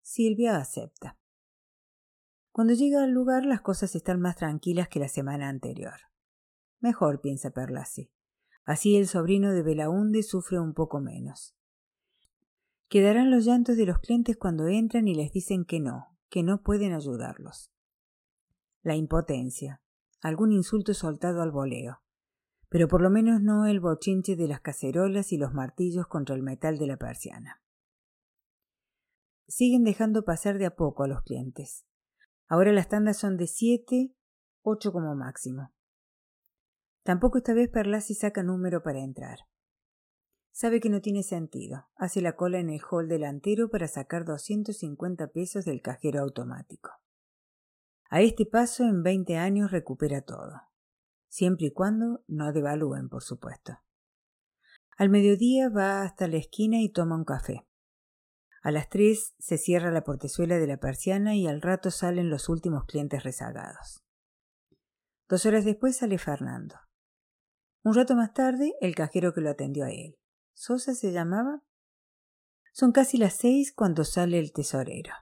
Silvia 0.00 0.56
acepta. 0.56 1.18
Cuando 2.52 2.74
llega 2.74 3.02
al 3.02 3.10
lugar 3.10 3.46
las 3.46 3.62
cosas 3.62 3.94
están 3.94 4.20
más 4.20 4.36
tranquilas 4.36 4.88
que 4.88 5.00
la 5.00 5.08
semana 5.08 5.48
anterior. 5.48 5.94
Mejor, 6.80 7.22
piensa 7.22 7.50
Perlasi. 7.50 8.12
Así 8.66 8.96
el 8.96 9.08
sobrino 9.08 9.52
de 9.52 9.62
Belaunde 9.62 10.22
sufre 10.22 10.60
un 10.60 10.74
poco 10.74 11.00
menos. 11.00 11.56
Quedarán 12.88 13.30
los 13.30 13.46
llantos 13.46 13.78
de 13.78 13.86
los 13.86 14.00
clientes 14.00 14.36
cuando 14.36 14.68
entran 14.68 15.08
y 15.08 15.14
les 15.14 15.32
dicen 15.32 15.64
que 15.64 15.80
no, 15.80 16.18
que 16.28 16.42
no 16.42 16.62
pueden 16.62 16.92
ayudarlos. 16.92 17.72
La 18.82 18.96
impotencia, 18.96 19.80
algún 20.20 20.52
insulto 20.52 20.92
soltado 20.92 21.40
al 21.40 21.52
voleo, 21.52 22.02
pero 22.68 22.86
por 22.86 23.00
lo 23.00 23.08
menos 23.08 23.40
no 23.40 23.66
el 23.66 23.80
bochinche 23.80 24.36
de 24.36 24.46
las 24.46 24.60
cacerolas 24.60 25.32
y 25.32 25.38
los 25.38 25.54
martillos 25.54 26.06
contra 26.06 26.34
el 26.34 26.42
metal 26.42 26.76
de 26.76 26.86
la 26.86 26.98
persiana. 26.98 27.62
Siguen 29.48 29.84
dejando 29.84 30.24
pasar 30.24 30.58
de 30.58 30.66
a 30.66 30.76
poco 30.76 31.04
a 31.04 31.08
los 31.08 31.22
clientes. 31.22 31.86
Ahora 32.52 32.70
las 32.70 32.90
tandas 32.90 33.16
son 33.16 33.38
de 33.38 33.46
siete, 33.46 34.14
ocho 34.60 34.92
como 34.92 35.14
máximo. 35.14 35.72
Tampoco 37.02 37.38
esta 37.38 37.54
vez 37.54 37.70
Perlasi 37.70 38.14
saca 38.14 38.42
número 38.42 38.82
para 38.82 38.98
entrar. 38.98 39.38
Sabe 40.50 40.78
que 40.80 40.90
no 40.90 41.00
tiene 41.00 41.22
sentido. 41.22 41.88
Hace 41.96 42.20
la 42.20 42.36
cola 42.36 42.58
en 42.58 42.68
el 42.68 42.82
hall 42.82 43.08
delantero 43.08 43.70
para 43.70 43.88
sacar 43.88 44.26
250 44.26 45.28
pesos 45.28 45.64
del 45.64 45.80
cajero 45.80 46.20
automático. 46.20 46.90
A 48.10 48.20
este 48.20 48.44
paso, 48.44 48.84
en 48.84 49.02
veinte 49.02 49.38
años 49.38 49.70
recupera 49.70 50.20
todo, 50.20 50.60
siempre 51.30 51.68
y 51.68 51.72
cuando 51.72 52.22
no 52.26 52.52
devalúen, 52.52 53.08
por 53.08 53.22
supuesto. 53.22 53.78
Al 54.98 55.08
mediodía 55.08 55.70
va 55.70 56.02
hasta 56.02 56.28
la 56.28 56.36
esquina 56.36 56.82
y 56.82 56.92
toma 56.92 57.16
un 57.16 57.24
café. 57.24 57.66
A 58.62 58.70
las 58.70 58.88
tres 58.88 59.34
se 59.40 59.58
cierra 59.58 59.90
la 59.90 60.04
portezuela 60.04 60.58
de 60.58 60.68
la 60.68 60.76
persiana 60.76 61.34
y 61.34 61.48
al 61.48 61.60
rato 61.60 61.90
salen 61.90 62.30
los 62.30 62.48
últimos 62.48 62.84
clientes 62.84 63.24
rezagados. 63.24 64.04
Dos 65.28 65.46
horas 65.46 65.64
después 65.64 65.96
sale 65.96 66.16
Fernando. 66.16 66.76
Un 67.82 67.94
rato 67.94 68.14
más 68.14 68.32
tarde, 68.32 68.74
el 68.80 68.94
cajero 68.94 69.34
que 69.34 69.40
lo 69.40 69.50
atendió 69.50 69.84
a 69.84 69.90
él. 69.90 70.16
¿Sosa 70.54 70.94
se 70.94 71.10
llamaba? 71.10 71.64
Son 72.72 72.92
casi 72.92 73.18
las 73.18 73.34
seis 73.34 73.72
cuando 73.74 74.04
sale 74.04 74.38
el 74.38 74.52
tesorero. 74.52 75.12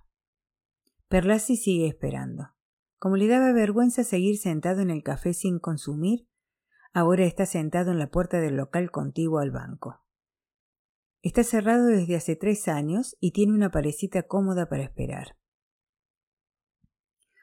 Perlasi 1.08 1.56
sigue 1.56 1.88
esperando. 1.88 2.50
Como 2.98 3.16
le 3.16 3.26
daba 3.26 3.52
vergüenza 3.52 4.04
seguir 4.04 4.36
sentado 4.36 4.82
en 4.82 4.90
el 4.90 5.02
café 5.02 5.32
sin 5.32 5.58
consumir, 5.58 6.28
ahora 6.92 7.24
está 7.24 7.46
sentado 7.46 7.90
en 7.90 7.98
la 7.98 8.10
puerta 8.10 8.38
del 8.40 8.56
local 8.56 8.90
contiguo 8.90 9.38
al 9.38 9.50
banco. 9.50 10.04
Está 11.22 11.44
cerrado 11.44 11.86
desde 11.86 12.16
hace 12.16 12.34
tres 12.34 12.66
años 12.66 13.16
y 13.20 13.32
tiene 13.32 13.52
una 13.52 13.70
parecita 13.70 14.22
cómoda 14.22 14.68
para 14.68 14.84
esperar. 14.84 15.36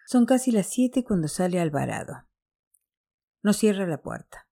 Son 0.07 0.25
casi 0.25 0.51
las 0.51 0.67
siete 0.67 1.03
cuando 1.03 1.27
sale 1.27 1.59
Alvarado. 1.59 2.27
No 3.43 3.53
cierra 3.53 3.85
la 3.85 4.01
puerta. 4.01 4.47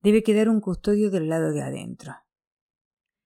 Debe 0.00 0.22
quedar 0.22 0.48
un 0.48 0.60
custodio 0.60 1.10
del 1.10 1.28
lado 1.28 1.52
de 1.52 1.62
adentro. 1.62 2.14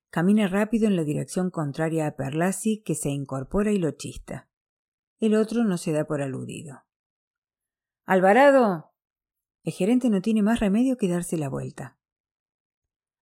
Camina 0.08 0.48
rápido 0.48 0.88
en 0.88 0.96
la 0.96 1.04
dirección 1.04 1.50
contraria 1.50 2.08
a 2.08 2.16
Perlasi, 2.16 2.82
que 2.82 2.96
se 2.96 3.10
incorpora 3.10 3.70
y 3.70 3.78
lo 3.78 3.92
chista. 3.92 4.48
El 5.20 5.36
otro 5.36 5.62
no 5.62 5.76
se 5.76 5.92
da 5.92 6.04
por 6.04 6.22
aludido. 6.22 6.82
Alvarado. 8.04 8.92
El 9.62 9.72
gerente 9.72 10.10
no 10.10 10.20
tiene 10.22 10.42
más 10.42 10.58
remedio 10.58 10.96
que 10.96 11.08
darse 11.08 11.36
la 11.36 11.48
vuelta. 11.48 11.98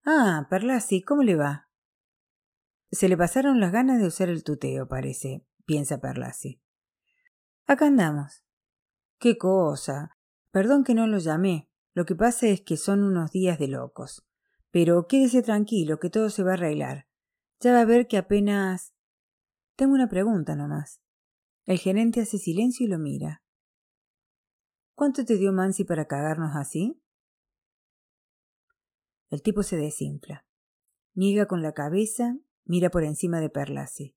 Ah, 0.07 0.47
Perlasi, 0.49 1.03
¿cómo 1.03 1.23
le 1.23 1.35
va? 1.35 1.67
Se 2.90 3.09
le 3.09 3.16
pasaron 3.16 3.61
las 3.61 3.73
ganas 3.73 4.00
de 4.00 4.07
usar 4.07 4.28
el 4.28 4.45
tuteo, 4.45 4.88
parece, 4.88 5.45
piensa 5.66 6.00
Perlasi. 6.00 6.61
Acá 7.66 7.87
andamos. 7.87 8.45
Qué 9.18 9.37
cosa. 9.37 10.16
Perdón 10.50 10.85
que 10.85 10.95
no 10.95 11.07
lo 11.07 11.18
llamé. 11.18 11.68
Lo 11.92 12.07
que 12.07 12.14
pasa 12.14 12.47
es 12.47 12.62
que 12.62 12.76
son 12.76 13.02
unos 13.02 13.30
días 13.30 13.59
de 13.59 13.68
locos. 13.68 14.26
Pero 14.71 15.07
quédese 15.07 15.42
tranquilo, 15.42 15.99
que 15.99 16.09
todo 16.09 16.30
se 16.30 16.42
va 16.42 16.52
a 16.52 16.54
arreglar. 16.54 17.09
Ya 17.61 17.73
va 17.73 17.80
a 17.80 17.85
ver 17.85 18.07
que 18.07 18.16
apenas. 18.16 18.95
Tengo 19.76 19.95
una 19.95 20.09
pregunta 20.09 20.57
nomás. 20.57 21.02
El 21.66 21.78
gerente 21.78 22.23
hace 22.23 22.38
silencio 22.38 22.87
y 22.87 22.88
lo 22.88 22.99
mira. 22.99 23.42
¿Cuánto 24.95 25.25
te 25.25 25.37
dio 25.37 25.52
Mansi 25.52 25.85
para 25.85 26.07
cagarnos 26.07 26.57
así? 26.57 27.02
El 29.28 29.42
tipo 29.42 29.62
se 29.62 29.76
desinfla. 29.76 30.47
Niega 31.14 31.47
con 31.47 31.62
la 31.62 31.73
cabeza, 31.73 32.38
mira 32.68 32.90
por 32.90 33.02
encima 33.02 33.40
de 33.40 33.50
Perlasi. 33.50 34.14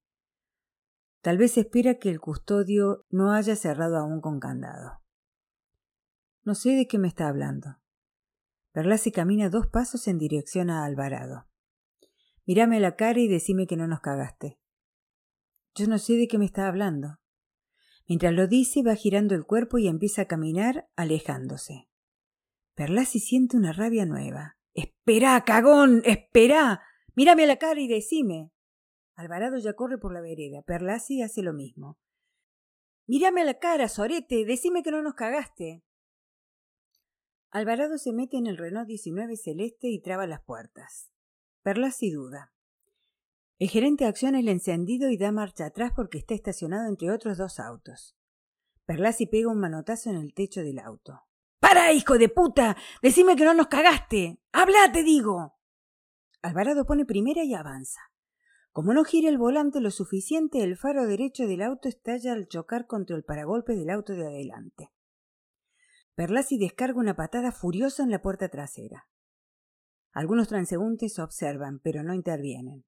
Tal 1.21 1.37
vez 1.37 1.57
espera 1.57 1.97
que 1.99 2.09
el 2.09 2.19
custodio 2.19 3.05
no 3.09 3.31
haya 3.31 3.55
cerrado 3.55 3.97
aún 3.97 4.21
con 4.21 4.39
candado. 4.39 5.01
No 6.43 6.53
sé 6.53 6.71
de 6.71 6.87
qué 6.87 6.99
me 6.99 7.07
está 7.07 7.27
hablando. 7.27 7.77
Perlasi 8.73 9.11
camina 9.11 9.49
dos 9.49 9.67
pasos 9.67 10.07
en 10.07 10.17
dirección 10.17 10.69
a 10.69 10.85
Alvarado. 10.85 11.47
Mírame 12.45 12.79
la 12.79 12.95
cara 12.95 13.19
y 13.19 13.27
decime 13.27 13.67
que 13.67 13.77
no 13.77 13.87
nos 13.87 14.01
cagaste. 14.01 14.59
Yo 15.75 15.87
no 15.87 15.97
sé 15.97 16.13
de 16.13 16.27
qué 16.27 16.37
me 16.37 16.45
está 16.45 16.67
hablando. 16.67 17.19
Mientras 18.07 18.33
lo 18.33 18.47
dice, 18.47 18.83
va 18.83 18.95
girando 18.95 19.35
el 19.35 19.45
cuerpo 19.45 19.77
y 19.77 19.87
empieza 19.87 20.23
a 20.23 20.27
caminar, 20.27 20.89
alejándose. 20.95 21.87
Perlasi 22.75 23.19
siente 23.19 23.55
una 23.55 23.71
rabia 23.71 24.05
nueva. 24.05 24.57
¡Espera, 24.73 25.41
cagón! 25.45 26.01
¡Espera! 26.03 26.81
Mírame 27.15 27.43
a 27.43 27.47
la 27.47 27.57
cara 27.57 27.79
y 27.79 27.87
decime. 27.87 28.51
Alvarado 29.15 29.57
ya 29.57 29.73
corre 29.73 29.97
por 29.97 30.13
la 30.13 30.21
vereda. 30.21 30.61
Perlasi 30.61 31.21
hace 31.21 31.41
lo 31.41 31.53
mismo. 31.53 31.99
Mírame 33.07 33.41
a 33.41 33.45
la 33.45 33.59
cara, 33.59 33.89
Sorete. 33.89 34.45
Decime 34.45 34.83
que 34.83 34.91
no 34.91 35.01
nos 35.01 35.15
cagaste. 35.15 35.83
Alvarado 37.49 37.97
se 37.97 38.13
mete 38.13 38.37
en 38.37 38.47
el 38.47 38.57
Renault 38.57 38.87
19 38.87 39.35
celeste 39.35 39.89
y 39.89 40.01
traba 40.01 40.25
las 40.25 40.41
puertas. 40.41 41.11
Perlasi 41.63 42.11
duda. 42.11 42.53
El 43.59 43.69
gerente 43.69 44.05
acciona 44.05 44.39
el 44.39 44.47
encendido 44.47 45.09
y 45.09 45.17
da 45.17 45.31
marcha 45.31 45.65
atrás 45.65 45.91
porque 45.95 46.17
está 46.17 46.33
estacionado 46.33 46.87
entre 46.87 47.11
otros 47.11 47.37
dos 47.37 47.59
autos. 47.59 48.15
Perlasi 48.85 49.27
pega 49.27 49.51
un 49.51 49.59
manotazo 49.59 50.09
en 50.09 50.15
el 50.15 50.33
techo 50.33 50.61
del 50.61 50.79
auto. 50.79 51.21
¡Para, 51.59 51.93
hijo 51.93 52.17
de 52.17 52.29
puta! 52.29 52.75
Decime 53.03 53.35
que 53.35 53.45
no 53.45 53.53
nos 53.53 53.67
cagaste. 53.67 54.41
¡Habla, 54.51 54.91
te 54.91 55.03
digo! 55.03 55.60
Alvarado 56.41 56.85
pone 56.85 57.05
primera 57.05 57.43
y 57.43 57.53
avanza. 57.53 58.01
Como 58.71 58.93
no 58.93 59.03
gira 59.03 59.29
el 59.29 59.37
volante 59.37 59.81
lo 59.81 59.91
suficiente, 59.91 60.63
el 60.63 60.77
faro 60.77 61.05
derecho 61.05 61.45
del 61.45 61.61
auto 61.61 61.89
estalla 61.89 62.33
al 62.33 62.47
chocar 62.47 62.87
contra 62.87 63.15
el 63.15 63.23
paragolpe 63.23 63.75
del 63.75 63.89
auto 63.89 64.13
de 64.13 64.25
adelante. 64.25 64.91
Perlasi 66.15 66.57
descarga 66.57 66.99
una 66.99 67.15
patada 67.15 67.51
furiosa 67.51 68.03
en 68.03 68.11
la 68.11 68.21
puerta 68.21 68.49
trasera. 68.49 69.07
Algunos 70.13 70.47
transeúntes 70.47 71.19
observan, 71.19 71.79
pero 71.79 72.03
no 72.03 72.13
intervienen. 72.13 72.85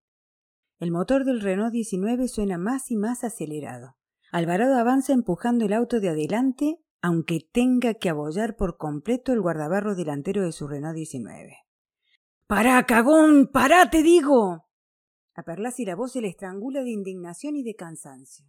El 0.80 0.92
motor 0.92 1.24
del 1.24 1.42
Renault 1.42 1.72
19 1.72 2.28
suena 2.28 2.58
más 2.58 2.92
y 2.92 2.98
más 2.98 3.24
acelerado. 3.24 3.96
Alvarado 4.32 4.78
avanza 4.78 5.14
empujando 5.14 5.66
el 5.66 5.74
auto 5.74 6.00
de 6.00 6.10
adelante, 6.10 6.80
aunque 7.02 7.40
tenga 7.52 7.94
que 7.94 8.10
abollar 8.10 8.56
por 8.56 8.78
completo 8.78 9.32
el 9.32 9.42
guardabarro 9.42 9.96
delantero 9.96 10.44
de 10.44 10.52
su 10.52 10.68
Renault 10.68 10.96
19. 10.96 11.62
¡Pará, 12.48 12.86
cagón! 12.86 13.48
¡Pará, 13.52 13.90
te 13.90 14.04
digo! 14.04 14.66
A 15.36 15.44
Perlasi 15.44 15.86
la 15.86 15.96
voz 15.96 16.12
se 16.12 16.22
le 16.22 16.28
estrangula 16.28 16.84
de 16.84 16.92
indignación 16.92 17.56
y 17.56 17.64
de 17.64 17.76
cansancio. 17.76 18.46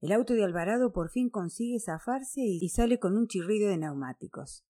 El 0.00 0.12
auto 0.12 0.34
de 0.34 0.44
Alvarado 0.44 0.92
por 0.92 1.10
fin 1.10 1.28
consigue 1.28 1.80
zafarse 1.80 2.40
y 2.42 2.68
sale 2.68 3.00
con 3.00 3.16
un 3.16 3.26
chirrido 3.26 3.68
de 3.68 3.78
neumáticos. 3.78 4.64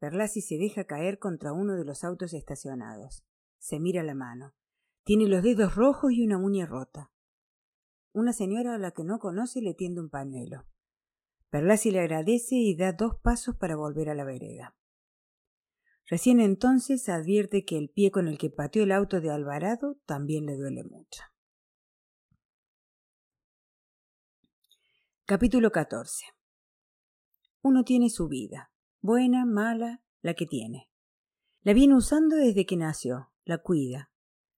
Perlasi 0.00 0.40
se 0.40 0.56
deja 0.56 0.84
caer 0.84 1.20
contra 1.20 1.52
uno 1.52 1.76
de 1.76 1.84
los 1.84 2.02
autos 2.02 2.32
estacionados. 2.32 3.22
Se 3.58 3.78
mira 3.78 4.02
la 4.02 4.16
mano. 4.16 4.54
Tiene 5.04 5.28
los 5.28 5.44
dedos 5.44 5.76
rojos 5.76 6.12
y 6.12 6.24
una 6.24 6.38
uña 6.38 6.66
rota. 6.66 7.12
Una 8.12 8.32
señora 8.32 8.74
a 8.74 8.78
la 8.78 8.90
que 8.90 9.04
no 9.04 9.20
conoce 9.20 9.60
le 9.60 9.74
tiende 9.74 10.00
un 10.00 10.10
pañuelo. 10.10 10.66
Perlasi 11.50 11.92
le 11.92 12.00
agradece 12.00 12.56
y 12.56 12.74
da 12.74 12.92
dos 12.92 13.16
pasos 13.22 13.54
para 13.56 13.76
volver 13.76 14.10
a 14.10 14.14
la 14.14 14.24
vereda. 14.24 14.74
Recién 16.08 16.40
entonces 16.40 17.08
advierte 17.08 17.64
que 17.64 17.78
el 17.78 17.88
pie 17.88 18.10
con 18.10 18.28
el 18.28 18.38
que 18.38 18.50
pateó 18.50 18.82
el 18.82 18.92
auto 18.92 19.20
de 19.20 19.30
Alvarado 19.30 19.98
también 20.04 20.46
le 20.46 20.56
duele 20.56 20.84
mucho. 20.84 21.22
Capítulo 25.24 25.70
14 25.70 26.26
Uno 27.62 27.84
tiene 27.84 28.10
su 28.10 28.28
vida, 28.28 28.72
buena, 29.00 29.46
mala, 29.46 30.02
la 30.20 30.34
que 30.34 30.46
tiene. 30.46 30.90
La 31.62 31.72
viene 31.72 31.94
usando 31.94 32.36
desde 32.36 32.66
que 32.66 32.76
nació, 32.76 33.30
la 33.44 33.58
cuida, 33.58 34.10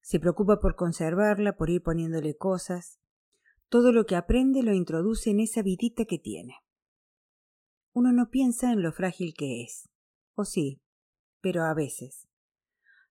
se 0.05 0.21
preocupa 0.21 0.61
por 0.61 0.77
conservarla, 0.77 1.57
por 1.57 1.71
ir 1.71 1.83
poniéndole 1.83 2.37
cosas, 2.37 2.99
todo 3.71 3.91
lo 3.91 4.05
que 4.05 4.17
aprende 4.17 4.63
lo 4.63 4.75
introduce 4.75 5.31
en 5.31 5.41
esa 5.41 5.63
vidita 5.63 6.05
que 6.05 6.19
tiene. 6.19 6.57
Uno 7.93 8.13
no 8.13 8.29
piensa 8.29 8.71
en 8.73 8.83
lo 8.83 8.93
frágil 8.93 9.35
que 9.35 9.63
es. 9.63 9.89
O 10.35 10.45
sí, 10.45 10.83
pero 11.45 11.65
a 11.65 11.75
veces. 11.75 12.27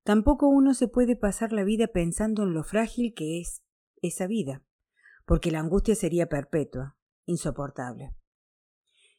Tampoco 0.02 0.48
uno 0.50 0.74
se 0.74 0.88
puede 0.88 1.16
pasar 1.16 1.54
la 1.54 1.64
vida 1.64 1.86
pensando 1.86 2.42
en 2.42 2.56
lo 2.56 2.64
frágil 2.64 3.14
que 3.14 3.40
es 3.40 3.64
esa 4.02 4.26
vida, 4.26 4.66
porque 5.28 5.52
la 5.52 5.60
angustia 5.60 5.94
sería 5.94 6.28
perpetua, 6.28 6.98
insoportable. 7.26 8.16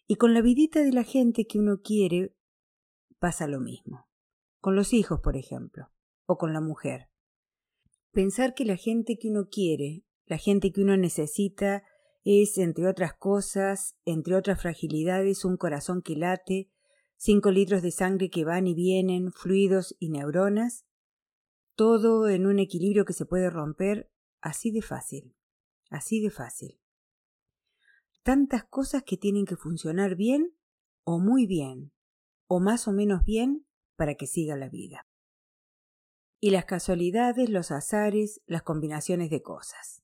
Y 0.09 0.17
con 0.17 0.35
la 0.35 0.43
vidita 0.43 0.81
de 0.81 0.93
la 0.93 1.05
gente 1.05 1.47
que 1.47 1.61
uno 1.61 1.81
quiere 1.83 2.35
pasa 3.21 3.47
lo 3.47 3.61
mismo. 3.61 4.09
Con 4.59 4.75
los 4.75 4.93
hijos, 4.93 5.21
por 5.21 5.37
ejemplo, 5.37 5.93
o 6.27 6.37
con 6.37 6.53
la 6.53 6.61
mujer. 6.61 7.09
Pensar 8.11 8.55
que 8.55 8.65
la 8.65 8.77
gente 8.77 9.17
que 9.17 9.29
uno 9.29 9.47
quiere 9.49 10.05
la 10.27 10.39
gente 10.39 10.73
que 10.73 10.81
uno 10.81 10.97
necesita 10.97 11.85
es, 12.25 12.57
entre 12.57 12.89
otras 12.89 13.13
cosas, 13.15 13.97
entre 14.05 14.35
otras 14.35 14.61
fragilidades, 14.61 15.45
un 15.45 15.57
corazón 15.57 16.01
que 16.03 16.17
late, 16.17 16.71
cinco 17.17 17.51
litros 17.51 17.83
de 17.83 17.91
sangre 17.91 18.31
que 18.31 18.45
van 18.45 18.67
y 18.67 18.75
vienen, 18.75 19.33
fluidos 19.33 19.97
y 19.99 20.11
neuronas, 20.11 20.85
todo 21.75 22.29
en 22.29 22.47
un 22.47 22.59
equilibrio 22.59 23.05
que 23.05 23.13
se 23.13 23.27
puede 23.27 23.51
romper 23.51 24.11
así 24.41 24.71
de 24.71 24.83
fácil, 24.83 25.35
así 25.91 26.21
de 26.21 26.31
fácil. 26.31 26.81
Tantas 28.23 28.65
cosas 28.65 29.03
que 29.03 29.17
tienen 29.17 29.45
que 29.45 29.57
funcionar 29.57 30.17
bien 30.17 30.57
o 31.05 31.19
muy 31.19 31.47
bien, 31.47 31.93
o 32.47 32.61
más 32.61 32.89
o 32.89 32.93
menos 32.93 33.25
bien 33.25 33.67
para 33.97 34.15
que 34.15 34.27
siga 34.27 34.57
la 34.57 34.69
vida. 34.69 35.07
Y 36.41 36.51
las 36.51 36.65
casualidades, 36.65 37.49
los 37.49 37.71
azares, 37.71 38.41
las 38.47 38.63
combinaciones 38.63 39.31
de 39.31 39.43
cosas. 39.43 40.03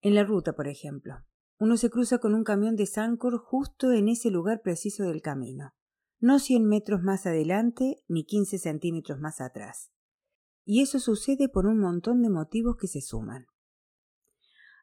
En 0.00 0.14
la 0.14 0.24
ruta, 0.24 0.54
por 0.54 0.66
ejemplo, 0.66 1.24
uno 1.58 1.76
se 1.76 1.90
cruza 1.90 2.18
con 2.18 2.34
un 2.34 2.42
camión 2.42 2.74
de 2.74 2.86
Sancor 2.86 3.38
justo 3.38 3.92
en 3.92 4.08
ese 4.08 4.30
lugar 4.30 4.62
preciso 4.62 5.04
del 5.04 5.22
camino, 5.22 5.74
no 6.22 6.38
cien 6.38 6.66
metros 6.66 7.02
más 7.02 7.26
adelante 7.26 8.00
ni 8.06 8.24
quince 8.24 8.56
centímetros 8.56 9.18
más 9.18 9.40
atrás. 9.40 9.90
Y 10.64 10.80
eso 10.80 11.00
sucede 11.00 11.48
por 11.48 11.66
un 11.66 11.80
montón 11.80 12.22
de 12.22 12.30
motivos 12.30 12.76
que 12.80 12.86
se 12.86 13.00
suman. 13.00 13.46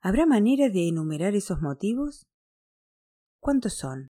¿Habrá 0.02 0.26
manera 0.26 0.68
de 0.68 0.90
enumerar 0.90 1.36
esos 1.36 1.62
motivos? 1.62 2.28
¿Cuántos 3.40 3.78
son? 3.78 4.10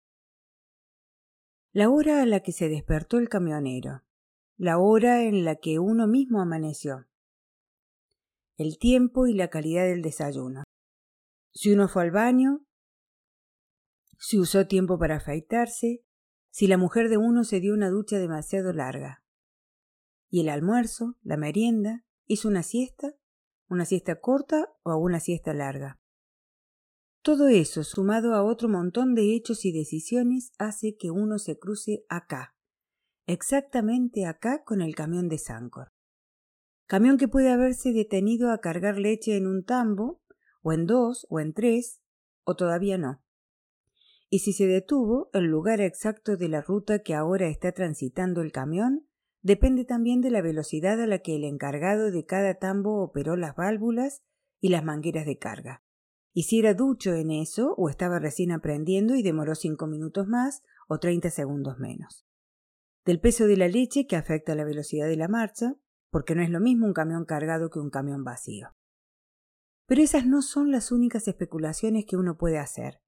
La 1.72 1.88
hora 1.88 2.20
a 2.20 2.26
la 2.26 2.40
que 2.40 2.52
se 2.52 2.68
despertó 2.68 3.16
el 3.16 3.30
camionero, 3.30 4.02
la 4.58 4.78
hora 4.78 5.22
en 5.22 5.46
la 5.46 5.56
que 5.56 5.78
uno 5.78 6.06
mismo 6.06 6.42
amaneció, 6.42 7.06
el 8.58 8.76
tiempo 8.78 9.26
y 9.26 9.32
la 9.32 9.48
calidad 9.48 9.84
del 9.84 10.02
desayuno, 10.02 10.62
si 11.54 11.72
uno 11.72 11.88
fue 11.88 12.02
al 12.02 12.10
baño, 12.10 12.66
si 14.18 14.38
usó 14.38 14.66
tiempo 14.66 14.98
para 14.98 15.16
afeitarse, 15.16 16.04
si 16.54 16.68
la 16.68 16.78
mujer 16.78 17.08
de 17.08 17.16
uno 17.16 17.42
se 17.42 17.58
dio 17.58 17.74
una 17.74 17.90
ducha 17.90 18.20
demasiado 18.20 18.72
larga. 18.72 19.24
Y 20.30 20.40
el 20.42 20.48
almuerzo, 20.48 21.18
la 21.20 21.36
merienda, 21.36 22.04
hizo 22.26 22.46
una 22.46 22.62
siesta, 22.62 23.16
una 23.68 23.84
siesta 23.84 24.20
corta 24.20 24.72
o 24.84 24.96
una 24.96 25.18
siesta 25.18 25.52
larga. 25.52 25.98
Todo 27.22 27.48
eso, 27.48 27.82
sumado 27.82 28.36
a 28.36 28.44
otro 28.44 28.68
montón 28.68 29.16
de 29.16 29.34
hechos 29.34 29.64
y 29.64 29.72
decisiones, 29.72 30.52
hace 30.56 30.96
que 30.96 31.10
uno 31.10 31.40
se 31.40 31.58
cruce 31.58 32.04
acá, 32.08 32.54
exactamente 33.26 34.24
acá 34.24 34.62
con 34.62 34.80
el 34.80 34.94
camión 34.94 35.28
de 35.28 35.38
Sancor. 35.38 35.92
Camión 36.86 37.18
que 37.18 37.26
puede 37.26 37.50
haberse 37.50 37.92
detenido 37.92 38.52
a 38.52 38.60
cargar 38.60 38.96
leche 38.96 39.36
en 39.36 39.48
un 39.48 39.64
tambo 39.64 40.22
o 40.62 40.72
en 40.72 40.86
dos, 40.86 41.26
o 41.30 41.40
en 41.40 41.52
tres, 41.52 42.00
o 42.44 42.54
todavía 42.54 42.96
no. 42.96 43.23
Y 44.34 44.40
si 44.40 44.52
se 44.52 44.66
detuvo, 44.66 45.30
el 45.32 45.44
lugar 45.44 45.80
exacto 45.80 46.36
de 46.36 46.48
la 46.48 46.60
ruta 46.60 47.04
que 47.04 47.14
ahora 47.14 47.46
está 47.46 47.70
transitando 47.70 48.40
el 48.40 48.50
camión 48.50 49.06
depende 49.42 49.84
también 49.84 50.22
de 50.22 50.32
la 50.32 50.42
velocidad 50.42 51.00
a 51.00 51.06
la 51.06 51.20
que 51.20 51.36
el 51.36 51.44
encargado 51.44 52.10
de 52.10 52.26
cada 52.26 52.54
tambo 52.54 53.00
operó 53.00 53.36
las 53.36 53.54
válvulas 53.54 54.24
y 54.60 54.70
las 54.70 54.82
mangueras 54.82 55.24
de 55.24 55.38
carga. 55.38 55.84
Y 56.32 56.42
si 56.42 56.58
era 56.58 56.74
ducho 56.74 57.14
en 57.14 57.30
eso, 57.30 57.76
o 57.76 57.88
estaba 57.88 58.18
recién 58.18 58.50
aprendiendo 58.50 59.14
y 59.14 59.22
demoró 59.22 59.54
cinco 59.54 59.86
minutos 59.86 60.26
más, 60.26 60.64
o 60.88 60.98
treinta 60.98 61.30
segundos 61.30 61.78
menos. 61.78 62.26
Del 63.04 63.20
peso 63.20 63.46
de 63.46 63.56
la 63.56 63.68
leche 63.68 64.08
que 64.08 64.16
afecta 64.16 64.54
a 64.54 64.56
la 64.56 64.64
velocidad 64.64 65.06
de 65.06 65.16
la 65.16 65.28
marcha, 65.28 65.76
porque 66.10 66.34
no 66.34 66.42
es 66.42 66.50
lo 66.50 66.58
mismo 66.58 66.88
un 66.88 66.92
camión 66.92 67.24
cargado 67.24 67.70
que 67.70 67.78
un 67.78 67.90
camión 67.90 68.24
vacío. 68.24 68.70
Pero 69.86 70.02
esas 70.02 70.26
no 70.26 70.42
son 70.42 70.72
las 70.72 70.90
únicas 70.90 71.28
especulaciones 71.28 72.04
que 72.04 72.16
uno 72.16 72.36
puede 72.36 72.58
hacer, 72.58 73.03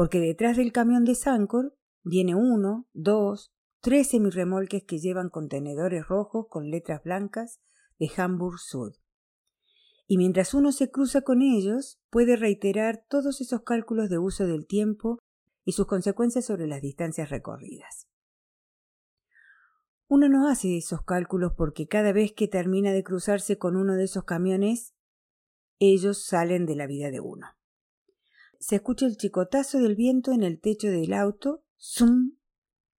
porque 0.00 0.18
detrás 0.18 0.56
del 0.56 0.72
camión 0.72 1.04
de 1.04 1.14
Sancor 1.14 1.76
viene 2.02 2.34
uno, 2.34 2.88
dos, 2.94 3.52
tres 3.82 4.08
semirremolques 4.08 4.82
que 4.82 4.98
llevan 4.98 5.28
contenedores 5.28 6.08
rojos 6.08 6.46
con 6.48 6.70
letras 6.70 7.02
blancas 7.04 7.60
de 7.98 8.10
Hamburg 8.16 8.58
Sud. 8.58 8.94
Y 10.06 10.16
mientras 10.16 10.54
uno 10.54 10.72
se 10.72 10.90
cruza 10.90 11.20
con 11.20 11.42
ellos, 11.42 12.00
puede 12.08 12.36
reiterar 12.36 13.04
todos 13.10 13.42
esos 13.42 13.60
cálculos 13.60 14.08
de 14.08 14.16
uso 14.16 14.46
del 14.46 14.66
tiempo 14.66 15.18
y 15.64 15.72
sus 15.72 15.84
consecuencias 15.84 16.46
sobre 16.46 16.66
las 16.66 16.80
distancias 16.80 17.28
recorridas. 17.28 18.08
Uno 20.08 20.30
no 20.30 20.48
hace 20.48 20.78
esos 20.78 21.02
cálculos 21.02 21.52
porque 21.54 21.88
cada 21.88 22.12
vez 22.12 22.32
que 22.32 22.48
termina 22.48 22.92
de 22.92 23.04
cruzarse 23.04 23.58
con 23.58 23.76
uno 23.76 23.96
de 23.96 24.04
esos 24.04 24.24
camiones 24.24 24.94
ellos 25.78 26.24
salen 26.24 26.64
de 26.64 26.76
la 26.76 26.86
vida 26.86 27.10
de 27.10 27.20
uno. 27.20 27.59
Se 28.60 28.76
escucha 28.76 29.06
el 29.06 29.16
chicotazo 29.16 29.78
del 29.78 29.96
viento 29.96 30.30
en 30.30 30.44
el 30.44 30.60
techo 30.60 30.88
del 30.88 31.12
auto, 31.14 31.64
¡zum! 31.76 32.36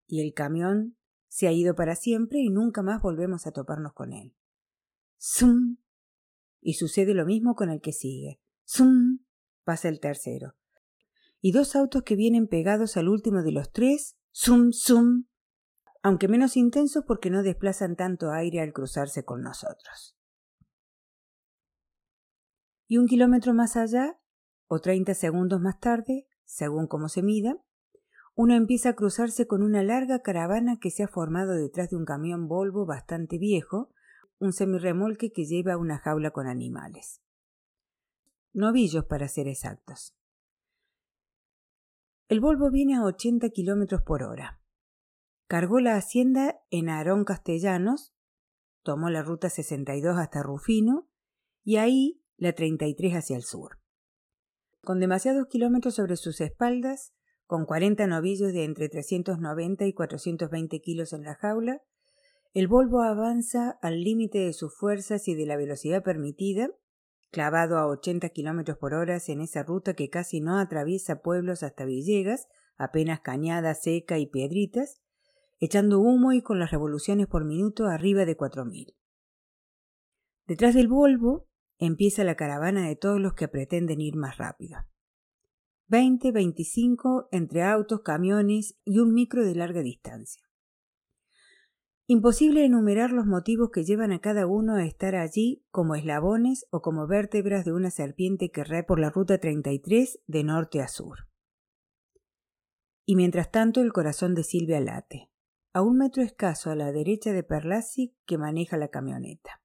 y 0.08 0.21
el 0.21 0.34
camión 0.34 0.97
se 1.30 1.47
ha 1.47 1.54
ido 1.54 1.76
para 1.76 1.95
siempre 1.95 2.39
y 2.39 2.50
nunca 2.50 2.82
más 2.82 3.02
volvemos 3.02 3.47
a 3.47 3.52
toparnos 3.52 3.93
con 3.93 4.12
él. 4.12 4.36
¡zum! 5.17 5.78
y 6.60 6.74
sucede 6.74 7.13
lo 7.13 7.26
mismo 7.26 7.56
con 7.56 7.69
el 7.69 7.80
que 7.80 7.93
sigue. 7.93 8.41
¡Zum! 8.65 9.19
pasa 9.63 9.88
el 9.88 10.02
tercero. 10.02 10.56
Y 11.39 11.54
dos 11.54 11.76
autos 11.78 12.04
que 12.04 12.15
vienen 12.15 12.47
pegados 12.47 12.97
al 12.97 13.08
último 13.08 13.41
de 13.41 13.52
los 13.52 13.71
tres. 13.71 14.17
¡Zum! 14.32 14.71
¡Zum! 14.74 15.26
aunque 16.04 16.28
menos 16.28 16.58
intensos 16.58 17.04
porque 17.06 17.30
no 17.30 17.43
desplazan 17.43 17.95
tanto 17.95 18.32
aire 18.32 18.62
al 18.62 18.74
cruzarse 18.74 19.24
con 19.24 19.41
nosotros. 19.41 20.17
Y 22.88 22.97
un 22.97 23.08
kilómetro 23.08 23.54
más 23.54 23.78
allá, 23.78 24.19
o 24.73 24.79
treinta 24.79 25.13
segundos 25.13 25.60
más 25.60 25.81
tarde, 25.81 26.29
según 26.45 26.88
cómo 26.88 27.10
se 27.10 27.21
mida, 27.21 27.57
uno 28.36 28.55
empieza 28.55 28.91
a 28.91 28.95
cruzarse 28.95 29.45
con 29.45 29.63
una 29.63 29.84
larga 29.84 30.21
caravana 30.21 30.79
que 30.79 30.91
se 30.91 31.03
ha 31.03 31.10
formado 31.10 31.55
detrás 31.55 31.89
de 31.89 31.97
un 31.97 32.05
camión 32.05 32.47
Volvo 32.47 32.86
bastante 32.86 33.38
viejo, 33.38 33.93
un 34.39 34.53
semirremolque 34.53 35.34
que 35.34 35.43
lleva 35.43 35.75
una 35.75 35.97
jaula 35.97 36.31
con 36.31 36.47
animales. 36.47 37.21
Novillos 38.53 39.03
para 39.03 39.27
ser 39.27 39.49
exactos. 39.49 40.15
El 42.29 42.39
Volvo 42.39 42.71
viene 42.71 42.95
a 42.95 43.03
80 43.03 43.49
kilómetros 43.49 44.03
por 44.03 44.23
hora. 44.23 44.62
Cargó 45.47 45.81
la 45.81 45.97
hacienda 45.97 46.62
en 46.69 46.88
Aarón 46.88 47.25
Castellanos, 47.25 48.13
tomó 48.84 49.10
la 49.10 49.21
ruta 49.21 49.49
62 49.49 50.17
hasta 50.17 50.41
Rufino 50.41 51.10
y 51.62 51.75
ahí 51.75 52.23
la 52.38 52.53
33 52.53 53.15
hacia 53.15 53.36
el 53.36 53.43
sur. 53.43 53.81
Con 54.84 55.00
demasiados 55.00 55.48
kilómetros 55.48 55.96
sobre 55.96 56.15
sus 56.15 56.41
espaldas, 56.41 57.13
con 57.46 57.65
40 57.65 58.08
novillos 58.08 58.52
de 58.52 58.63
entre 58.63 58.89
390 58.89 59.86
y 59.86 59.94
420 59.94 60.82
kilos 60.82 61.13
en 61.13 61.24
la 61.24 61.36
jaula, 61.36 61.82
el 62.54 62.67
Volvo 62.67 63.02
avanza 63.02 63.78
al 63.82 64.04
límite 64.04 64.39
de 64.39 64.54
sus 64.54 64.76
fuerzas 64.76 65.28
y 65.28 65.36
de 65.36 65.46
la 65.46 65.56
velocidad 65.56 66.04
permitida, 66.04 66.70
clavado 67.30 67.78
a 67.78 67.88
80 67.88 68.30
kilómetros 68.30 68.78
por 68.78 68.94
hora 68.94 69.20
en 69.28 69.41
esa 69.41 69.63
ruta 69.63 69.94
que 69.94 70.10
casi 70.10 70.41
no 70.41 70.58
atraviesa 70.58 71.22
pueblos 71.22 71.62
hasta 71.62 71.86
Villegas, 71.86 72.48
apenas 72.76 73.22
cañada 73.22 73.76
seca 73.76 74.17
y 74.17 74.26
piedritas, 74.26 75.00
echando 75.60 76.00
humo 76.00 76.34
y 76.34 76.41
con 76.41 76.60
las 76.60 76.72
revoluciones 76.72 77.28
por 77.28 77.46
minuto 77.46 77.86
arriba 77.86 78.26
de 78.26 78.36
cuatro 78.36 78.65
mil. 78.65 78.96
Detrás 80.48 80.74
del 80.74 80.88
Volvo 80.88 81.50
empieza 81.82 82.24
la 82.24 82.36
caravana 82.36 82.88
de 82.88 82.96
todos 82.96 83.20
los 83.20 83.34
que 83.34 83.48
pretenden 83.48 84.00
ir 84.00 84.15
más 84.15 84.38
rápido. 84.38 84.78
Veinte, 85.88 86.32
veinticinco 86.32 87.28
entre 87.32 87.63
autos, 87.63 88.02
camiones 88.02 88.80
y 88.86 89.00
un 89.00 89.13
micro 89.13 89.44
de 89.44 89.56
larga 89.56 89.82
distancia. 89.82 90.44
Imposible 92.08 92.63
enumerar 92.63 93.12
los 93.12 93.26
motivos 93.26 93.72
que 93.72 93.84
llevan 93.84 94.12
a 94.12 94.20
cada 94.20 94.46
uno 94.46 94.76
a 94.76 94.86
estar 94.86 95.15
allí 95.15 95.65
como 95.72 95.96
eslabones 95.96 96.65
o 96.70 96.82
como 96.82 97.08
vértebras 97.08 97.65
de 97.65 97.74
una 97.74 97.89
serpiente 97.89 98.52
que 98.52 98.63
re 98.63 98.84
por 98.84 99.00
la 99.00 99.10
ruta 99.10 99.39
33 99.39 100.22
de 100.28 100.44
norte 100.44 100.82
a 100.82 100.88
sur. 100.88 101.28
Y 103.06 103.15
mientras 103.15 103.50
tanto 103.50 103.82
el 103.82 103.91
corazón 103.91 104.36
de 104.36 104.44
Silvia 104.44 104.80
late 104.80 105.30
a 105.74 105.82
un 105.82 105.98
metro 105.98 106.22
escaso 106.22 106.70
a 106.70 106.76
la 106.76 106.91
derecha 106.91 107.32
de 107.32 107.44
Perlasi 107.44 108.15
que 108.26 108.38
maneja 108.38 108.78
la 108.78 108.89
camioneta. 108.89 109.61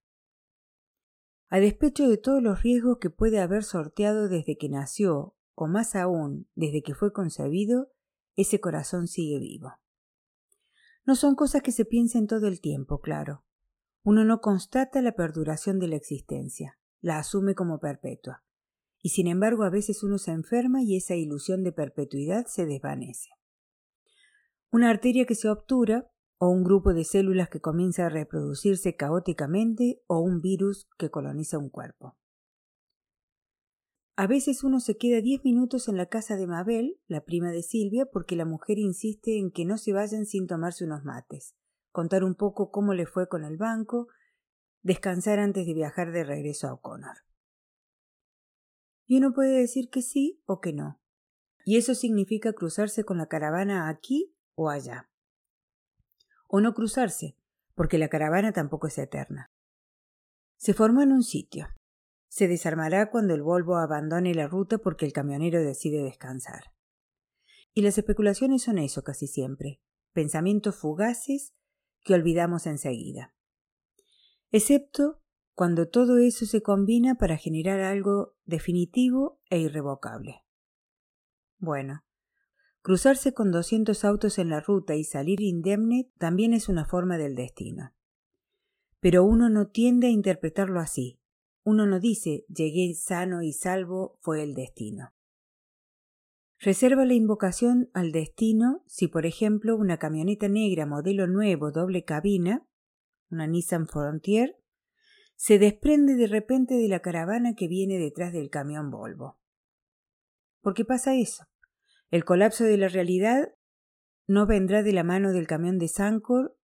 A 1.49 1.61
despecho 1.61 2.09
de 2.09 2.17
todos 2.17 2.43
los 2.43 2.63
riesgos 2.63 2.99
que 3.01 3.11
puede 3.11 3.41
haber 3.41 3.65
sorteado 3.65 4.29
desde 4.29 4.57
que 4.57 4.69
nació, 4.69 5.35
o 5.55 5.67
más 5.67 5.95
aún 5.95 6.49
desde 6.55 6.83
que 6.83 6.95
fue 6.95 7.13
concebido, 7.13 7.93
ese 8.35 8.61
corazón 8.61 9.09
sigue 9.09 9.39
vivo. 9.39 9.73
No 11.05 11.15
son 11.15 11.35
cosas 11.35 11.63
que 11.63 11.73
se 11.73 11.85
piensen 11.85 12.27
todo 12.27 12.49
el 12.49 12.61
tiempo, 12.61 13.01
claro. 13.01 13.45
Uno 14.03 14.25
no 14.25 14.41
constata 14.41 15.01
la 15.03 15.13
perduración 15.13 15.79
de 15.79 15.89
la 15.89 15.97
existencia, 15.97 16.79
la 17.01 17.19
asume 17.19 17.55
como 17.55 17.79
perpetua. 17.79 18.45
Y 19.01 19.11
sin 19.11 19.29
embargo 19.29 19.63
a 19.63 19.71
veces 19.71 20.03
uno 20.03 20.19
se 20.19 20.33
enferma 20.33 20.83
y 20.83 20.97
esa 20.97 21.15
ilusión 21.15 21.63
de 21.63 21.73
perpetuidad 21.73 22.47
se 22.47 22.67
desvanece 22.67 23.31
una 24.77 24.91
arteria 24.91 25.25
que 25.25 25.35
se 25.35 25.49
obtura, 25.49 26.11
o 26.38 26.49
un 26.49 26.64
grupo 26.64 26.92
de 26.92 27.05
células 27.05 27.49
que 27.49 27.61
comienza 27.61 28.07
a 28.07 28.11
reproducirse 28.11 28.96
caóticamente, 28.96 30.03
o 30.07 30.20
un 30.20 30.40
virus 30.40 30.88
que 30.99 31.11
coloniza 31.11 31.59
un 31.59 31.70
cuerpo. 31.70 32.16
A 34.18 34.27
veces 34.27 34.64
uno 34.64 34.81
se 34.81 34.96
queda 34.96 35.20
diez 35.20 35.44
minutos 35.44 35.88
en 35.88 35.99
la 35.99 36.07
casa 36.07 36.37
de 36.37 36.46
Mabel, 36.46 36.99
la 37.07 37.22
prima 37.22 37.51
de 37.51 37.62
Silvia, 37.62 38.07
porque 38.07 38.35
la 38.35 38.46
mujer 38.46 38.79
insiste 38.79 39.38
en 39.38 39.51
que 39.51 39.66
no 39.66 39.77
se 39.77 39.92
vayan 39.92 40.25
sin 40.25 40.46
tomarse 40.46 40.85
unos 40.85 41.05
mates, 41.05 41.55
contar 41.92 42.25
un 42.25 42.35
poco 42.35 42.70
cómo 42.70 42.94
le 42.94 43.05
fue 43.05 43.29
con 43.29 43.44
el 43.44 43.59
banco, 43.59 44.09
descansar 44.83 45.38
antes 45.38 45.66
de 45.66 45.75
viajar 45.75 46.12
de 46.12 46.25
regreso 46.25 46.66
a 46.66 46.72
O'Connor. 46.72 47.16
Y 49.07 49.18
uno 49.18 49.35
puede 49.35 49.59
decir 49.59 49.90
que 49.90 50.01
sí 50.01 50.42
o 50.46 50.61
que 50.61 50.72
no. 50.72 51.01
Y 51.66 51.77
eso 51.77 51.94
significa 51.94 52.53
cruzarse 52.55 53.05
con 53.05 53.18
la 53.18 53.27
caravana 53.27 53.88
aquí 53.88 54.35
o 54.55 54.70
allá. 54.70 55.11
O 56.47 56.61
no 56.61 56.75
cruzarse, 56.75 57.37
porque 57.75 57.99
la 57.99 58.09
caravana 58.09 58.53
tampoco 58.53 58.87
es 58.87 58.99
eterna. 58.99 59.51
Se 60.57 60.75
formó 60.75 61.03
en 61.03 61.13
un 61.13 61.23
sitio. 61.23 61.69
Se 62.29 62.49
desarmará 62.49 63.11
cuando 63.11 63.35
el 63.35 63.43
Volvo 63.43 63.77
abandone 63.77 64.35
la 64.35 64.49
ruta 64.49 64.79
porque 64.79 65.07
el 65.07 65.13
camionero 65.13 65.61
decide 65.61 66.03
descansar. 66.03 66.73
Y 67.75 67.83
las 67.83 67.99
especulaciones 67.99 68.63
son 68.63 68.79
eso 68.79 69.03
casi 69.03 69.27
siempre, 69.27 69.83
pensamientos 70.13 70.77
fugaces 70.77 71.55
que 72.03 72.15
olvidamos 72.15 72.67
enseguida. 72.67 73.35
Excepto 74.51 75.21
cuando 75.55 75.89
todo 75.89 76.19
eso 76.19 76.47
se 76.47 76.63
combina 76.63 77.17
para 77.17 77.37
generar 77.37 77.81
algo 77.81 78.35
definitivo 78.45 79.41
e 79.51 79.59
irrevocable. 79.59 80.45
Bueno, 81.59 82.06
Cruzarse 82.87 83.35
con 83.35 83.51
doscientos 83.51 84.05
autos 84.05 84.38
en 84.38 84.49
la 84.49 84.61
ruta 84.61 84.94
y 84.94 85.03
salir 85.03 85.40
indemne 85.40 86.09
también 86.18 86.55
es 86.55 86.68
una 86.68 86.85
forma 86.85 87.18
del 87.18 87.35
destino. 87.35 87.92
Pero 89.01 89.25
uno 89.25 89.49
no 89.49 89.66
tiende 89.66 90.07
a 90.07 90.11
interpretarlo 90.11 90.79
así. 90.79 91.18
Uno 91.64 91.85
no 91.87 91.99
dice 91.99 92.44
llegué 92.49 92.94
sano 92.94 93.42
y 93.42 93.53
salvo 93.53 94.20
fue 94.20 94.44
el 94.44 94.55
destino. 94.55 95.12
Reserva 96.61 97.05
la 97.05 97.14
invocación 97.14 97.90
al 97.92 98.12
destino 98.12 98.85
si, 98.87 99.09
por 99.09 99.27
ejemplo, 99.27 99.75
una 99.75 99.99
camioneta 99.99 100.46
negra 100.46 100.87
modelo 100.87 101.27
nuevo 101.27 101.72
doble 101.72 102.05
cabina, 102.05 102.68
una 103.33 103.49
Nissan 103.49 103.88
Frontier, 103.88 104.61
se 105.35 105.59
desprende 105.59 106.14
de 106.14 106.29
repente 106.29 106.77
de 106.77 106.87
la 106.87 107.01
caravana 107.01 107.57
que 107.57 107.66
viene 107.66 107.99
detrás 107.99 108.33
del 108.33 108.49
camión 108.49 108.92
Volvo. 108.92 109.40
¿Por 110.61 110.75
qué 110.75 110.85
pasa 110.85 111.16
eso? 111.16 111.49
El 112.11 112.25
colapso 112.25 112.64
de 112.64 112.77
la 112.77 112.88
realidad 112.88 113.55
no 114.27 114.47
vendrá 114.47 114.83
de 114.83 114.92
la 114.92 115.05
mano 115.05 115.33
del 115.33 115.47
camión 115.47 115.79
de 115.79 115.88
Sancor, 115.88 116.57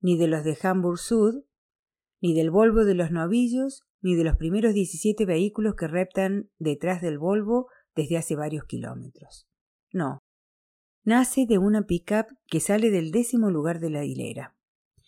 ni 0.00 0.16
de 0.16 0.28
los 0.28 0.44
de 0.44 0.56
Hamburg 0.62 0.98
Sud, 0.98 1.44
ni 2.20 2.34
del 2.34 2.50
Volvo 2.50 2.84
de 2.84 2.94
los 2.94 3.10
novillos, 3.10 3.82
ni 4.00 4.14
de 4.14 4.24
los 4.24 4.36
primeros 4.36 4.74
17 4.74 5.24
vehículos 5.26 5.74
que 5.74 5.88
reptan 5.88 6.50
detrás 6.58 7.02
del 7.02 7.18
Volvo 7.18 7.68
desde 7.94 8.16
hace 8.16 8.36
varios 8.36 8.64
kilómetros. 8.64 9.48
No. 9.92 10.20
Nace 11.04 11.46
de 11.46 11.58
una 11.58 11.86
pickup 11.86 12.26
que 12.46 12.60
sale 12.60 12.90
del 12.90 13.10
décimo 13.10 13.50
lugar 13.50 13.80
de 13.80 13.90
la 13.90 14.04
hilera. 14.04 14.56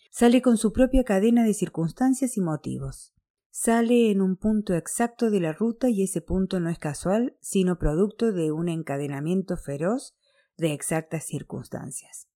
Sale 0.09 0.41
con 0.41 0.57
su 0.57 0.73
propia 0.73 1.03
cadena 1.03 1.43
de 1.43 1.53
circunstancias 1.53 2.35
y 2.37 2.41
motivos 2.41 3.13
sale 3.51 4.09
en 4.09 4.21
un 4.21 4.37
punto 4.37 4.73
exacto 4.73 5.29
de 5.29 5.41
la 5.41 5.51
ruta 5.51 5.89
y 5.89 6.03
ese 6.03 6.21
punto 6.21 6.59
no 6.59 6.69
es 6.69 6.79
casual, 6.79 7.37
sino 7.41 7.77
producto 7.77 8.31
de 8.31 8.51
un 8.51 8.69
encadenamiento 8.69 9.57
feroz 9.57 10.15
de 10.57 10.73
exactas 10.73 11.25
circunstancias. 11.25 12.27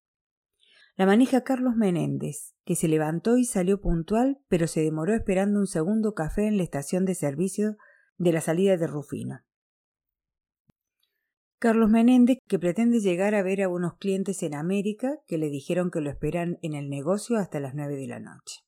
La 0.98 1.06
maneja 1.06 1.44
Carlos 1.44 1.76
Menéndez, 1.76 2.54
que 2.64 2.76
se 2.76 2.88
levantó 2.88 3.38
y 3.38 3.46
salió 3.46 3.82
puntual, 3.82 4.40
pero 4.48 4.68
se 4.68 4.82
demoró 4.82 5.14
esperando 5.14 5.60
un 5.60 5.68
segundo 5.68 6.14
café 6.14 6.48
en 6.48 6.58
la 6.58 6.64
estación 6.64 7.06
de 7.06 7.16
servicio 7.16 7.76
de 8.18 8.32
la 8.32 8.42
salida 8.42 8.78
de 8.78 8.88
Rufino. 8.88 9.40
Carlos 11.60 11.90
Menéndez, 11.90 12.38
que 12.48 12.60
pretende 12.60 13.00
llegar 13.00 13.36
a 13.36 13.44
ver 13.44 13.62
a 13.62 13.70
unos 13.70 13.98
clientes 13.98 14.44
en 14.44 14.54
América 14.54 15.18
que 15.28 15.38
le 15.38 15.50
dijeron 15.50 15.92
que 15.92 16.02
lo 16.02 16.10
esperan 16.10 16.60
en 16.62 16.74
el 16.74 16.90
negocio 16.90 17.38
hasta 17.38 17.60
las 17.60 17.74
nueve 17.74 17.96
de 17.96 18.08
la 18.08 18.20
noche. 18.20 18.65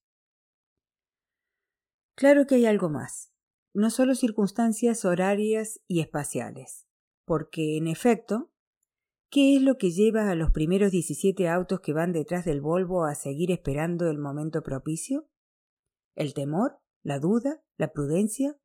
Claro 2.18 2.48
que 2.48 2.56
hay 2.56 2.66
algo 2.66 2.90
más, 2.90 3.32
no 3.76 3.92
solo 3.92 4.16
circunstancias 4.16 5.06
horarias 5.06 5.82
y 5.88 6.00
espaciales, 6.00 6.88
porque, 7.26 7.78
en 7.78 7.86
efecto, 7.86 8.52
¿qué 9.30 9.56
es 9.56 9.62
lo 9.62 9.78
que 9.78 9.92
lleva 9.92 10.32
a 10.32 10.34
los 10.34 10.50
primeros 10.50 10.90
17 10.92 11.48
autos 11.48 11.80
que 11.80 11.94
van 11.94 12.14
detrás 12.14 12.44
del 12.44 12.60
Volvo 12.60 13.06
a 13.06 13.14
seguir 13.14 13.52
esperando 13.52 14.10
el 14.10 14.18
momento 14.18 14.64
propicio? 14.64 15.30
¿El 16.16 16.34
temor? 16.34 16.80
¿La 17.04 17.20
duda? 17.20 17.62
¿La 17.78 17.94
prudencia? 17.94 18.58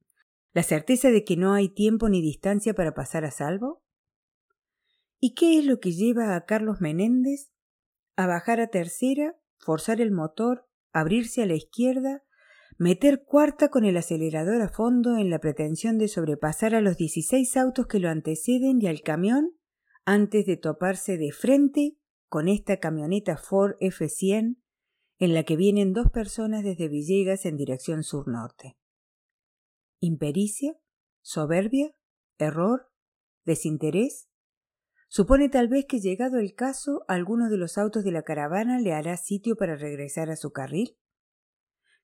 ¿La 0.55 0.63
certeza 0.63 1.11
de 1.11 1.23
que 1.23 1.37
no 1.37 1.53
hay 1.53 1.69
tiempo 1.69 2.09
ni 2.09 2.23
distancia 2.23 2.73
para 2.73 2.95
pasar 2.95 3.27
a 3.27 3.31
salvo? 3.31 3.85
¿Y 5.21 5.35
qué 5.35 5.59
es 5.59 5.67
lo 5.67 5.79
que 5.79 5.93
lleva 5.93 6.37
a 6.37 6.47
Carlos 6.47 6.81
Menéndez 6.81 7.53
a 8.17 8.27
bajar 8.27 8.63
a 8.63 8.69
tercera, 8.69 9.39
forzar 9.59 10.01
el 10.01 10.11
motor, 10.11 10.67
abrirse 10.95 11.43
a 11.43 11.47
la 11.47 11.55
izquierda, 11.55 12.23
meter 12.83 13.23
cuarta 13.25 13.69
con 13.69 13.85
el 13.85 13.97
acelerador 13.97 14.61
a 14.61 14.69
fondo 14.69 15.17
en 15.17 15.31
la 15.31 15.39
pretensión 15.39 15.99
de 15.99 16.09
sobrepasar 16.09 16.75
a 16.75 16.81
los 16.81 16.97
16 16.97 17.57
autos 17.57 17.87
que 17.87 18.01
lo 18.01 18.09
anteceden 18.09 18.83
y 18.83 18.89
al 18.89 19.03
camión 19.03 19.57
antes 20.05 20.47
de 20.47 20.57
toparse 20.57 21.17
de 21.17 21.31
frente 21.31 21.97
con 22.29 22.49
esta 22.49 22.79
camioneta 22.79 23.37
Ford 23.37 23.77
F100 23.81 24.57
en 25.21 25.35
la 25.35 25.45
que 25.45 25.55
vienen 25.55 25.93
dos 25.93 26.11
personas 26.11 26.65
desde 26.65 26.89
Villegas 26.89 27.47
en 27.47 27.57
dirección 27.57 28.03
sur-norte. 28.03 28.77
¿Impericia? 30.01 30.77
¿Soberbia? 31.21 31.95
¿Error? 32.39 32.91
¿Desinterés? 33.45 34.29
Supone 35.07 35.49
tal 35.49 35.69
vez 35.69 35.85
que 35.87 36.01
llegado 36.01 36.39
el 36.39 36.55
caso, 36.55 37.05
alguno 37.07 37.49
de 37.49 37.59
los 37.59 37.79
autos 37.79 38.03
de 38.03 38.11
la 38.11 38.23
caravana 38.23 38.81
le 38.81 38.93
hará 38.93 39.17
sitio 39.17 39.55
para 39.55 39.77
regresar 39.77 40.31
a 40.31 40.37
su 40.37 40.51
carril. 40.51 40.97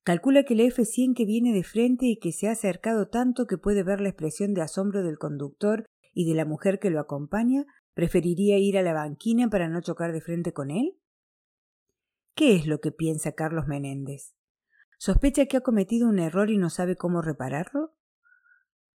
Calcula 0.09 0.45
que 0.45 0.55
el 0.55 0.61
F100 0.61 1.15
que 1.15 1.27
viene 1.27 1.53
de 1.53 1.63
frente 1.63 2.07
y 2.07 2.17
que 2.17 2.33
se 2.33 2.49
ha 2.49 2.53
acercado 2.53 3.09
tanto 3.09 3.45
que 3.45 3.59
puede 3.59 3.83
ver 3.83 4.01
la 4.01 4.09
expresión 4.09 4.55
de 4.55 4.63
asombro 4.63 5.03
del 5.03 5.19
conductor 5.19 5.85
y 6.15 6.27
de 6.27 6.35
la 6.35 6.47
mujer 6.47 6.79
que 6.79 6.89
lo 6.89 6.99
acompaña, 6.99 7.67
preferiría 7.93 8.57
ir 8.57 8.79
a 8.79 8.83
la 8.83 8.95
banquina 8.95 9.51
para 9.51 9.69
no 9.69 9.83
chocar 9.83 10.15
de 10.15 10.23
frente 10.23 10.55
con 10.55 10.71
él? 10.71 10.97
¿Qué 12.35 12.57
es 12.57 12.67
lo 12.67 12.81
que 12.81 12.91
piensa 12.91 13.33
Carlos 13.33 13.67
Menéndez? 13.67 14.35
¿Sospecha 14.97 15.45
que 15.45 15.59
ha 15.59 15.61
cometido 15.61 16.09
un 16.09 16.21
error 16.21 16.49
y 16.49 16.57
no 16.57 16.71
sabe 16.71 16.97
cómo 16.97 17.21
repararlo? 17.21 17.95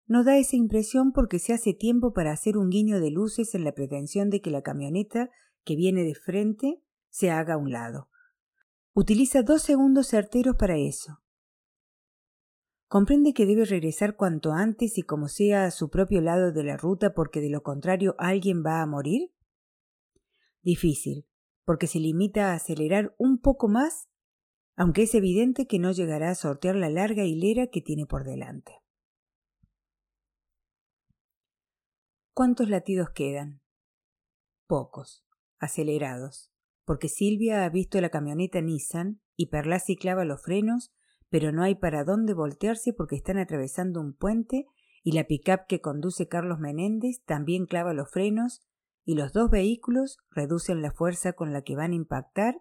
No 0.05 0.23
da 0.23 0.37
esa 0.37 0.57
impresión 0.57 1.11
porque 1.11 1.39
se 1.39 1.53
hace 1.53 1.73
tiempo 1.73 2.13
para 2.13 2.33
hacer 2.33 2.55
un 2.55 2.69
guiño 2.69 2.99
de 2.99 3.09
luces 3.09 3.55
en 3.55 3.63
la 3.63 3.71
pretensión 3.71 4.29
de 4.29 4.41
que 4.41 4.51
la 4.51 4.61
camioneta 4.61 5.31
que 5.63 5.75
viene 5.75 6.03
de 6.03 6.13
frente 6.13 6.83
se 7.09 7.31
haga 7.31 7.55
a 7.55 7.57
un 7.57 7.71
lado. 7.71 8.09
Utiliza 8.93 9.43
dos 9.43 9.61
segundos 9.61 10.07
certeros 10.07 10.55
para 10.55 10.77
eso. 10.77 11.21
Comprende 12.87 13.33
que 13.33 13.45
debe 13.45 13.65
regresar 13.65 14.15
cuanto 14.15 14.51
antes 14.51 14.97
y 14.97 15.03
como 15.03 15.27
sea 15.27 15.65
a 15.65 15.71
su 15.71 15.91
propio 15.91 16.21
lado 16.21 16.51
de 16.51 16.63
la 16.63 16.75
ruta 16.75 17.13
porque 17.13 17.39
de 17.39 17.51
lo 17.51 17.61
contrario 17.61 18.15
alguien 18.17 18.63
va 18.65 18.81
a 18.81 18.87
morir? 18.87 19.31
Difícil, 20.63 21.27
porque 21.65 21.85
se 21.85 21.99
limita 21.99 22.51
a 22.51 22.55
acelerar 22.55 23.13
un 23.19 23.39
poco 23.39 23.67
más, 23.67 24.09
aunque 24.75 25.03
es 25.03 25.13
evidente 25.13 25.67
que 25.67 25.77
no 25.77 25.91
llegará 25.91 26.31
a 26.31 26.35
sortear 26.35 26.75
la 26.75 26.89
larga 26.89 27.25
hilera 27.25 27.67
que 27.67 27.81
tiene 27.81 28.07
por 28.07 28.23
delante. 28.23 28.73
¿Cuántos 32.33 32.69
latidos 32.69 33.09
quedan? 33.11 33.61
Pocos, 34.65 35.25
acelerados, 35.59 36.51
porque 36.89 37.07
Silvia 37.07 37.65
ha 37.65 37.69
visto 37.69 38.01
la 38.01 38.09
camioneta 38.09 38.61
Nissan 38.61 39.21
y 39.35 39.51
Perlasi 39.51 39.95
clava 39.95 40.25
los 40.25 40.41
frenos, 40.41 40.91
pero 41.29 41.51
no 41.51 41.61
hay 41.61 41.75
para 41.75 42.03
dónde 42.03 42.33
voltearse 42.33 42.93
porque 42.93 43.15
están 43.15 43.37
atravesando 43.37 44.01
un 44.01 44.15
puente 44.15 44.65
y 45.03 45.11
la 45.11 45.25
pickup 45.25 45.67
que 45.67 45.81
conduce 45.81 46.27
Carlos 46.27 46.57
Menéndez 46.57 47.21
también 47.25 47.67
clava 47.67 47.93
los 47.93 48.09
frenos 48.09 48.63
y 49.05 49.13
los 49.13 49.33
dos 49.33 49.51
vehículos 49.51 50.17
reducen 50.31 50.81
la 50.81 50.91
fuerza 50.91 51.33
con 51.33 51.53
la 51.53 51.61
que 51.61 51.75
van 51.75 51.91
a 51.91 51.95
impactar 51.95 52.55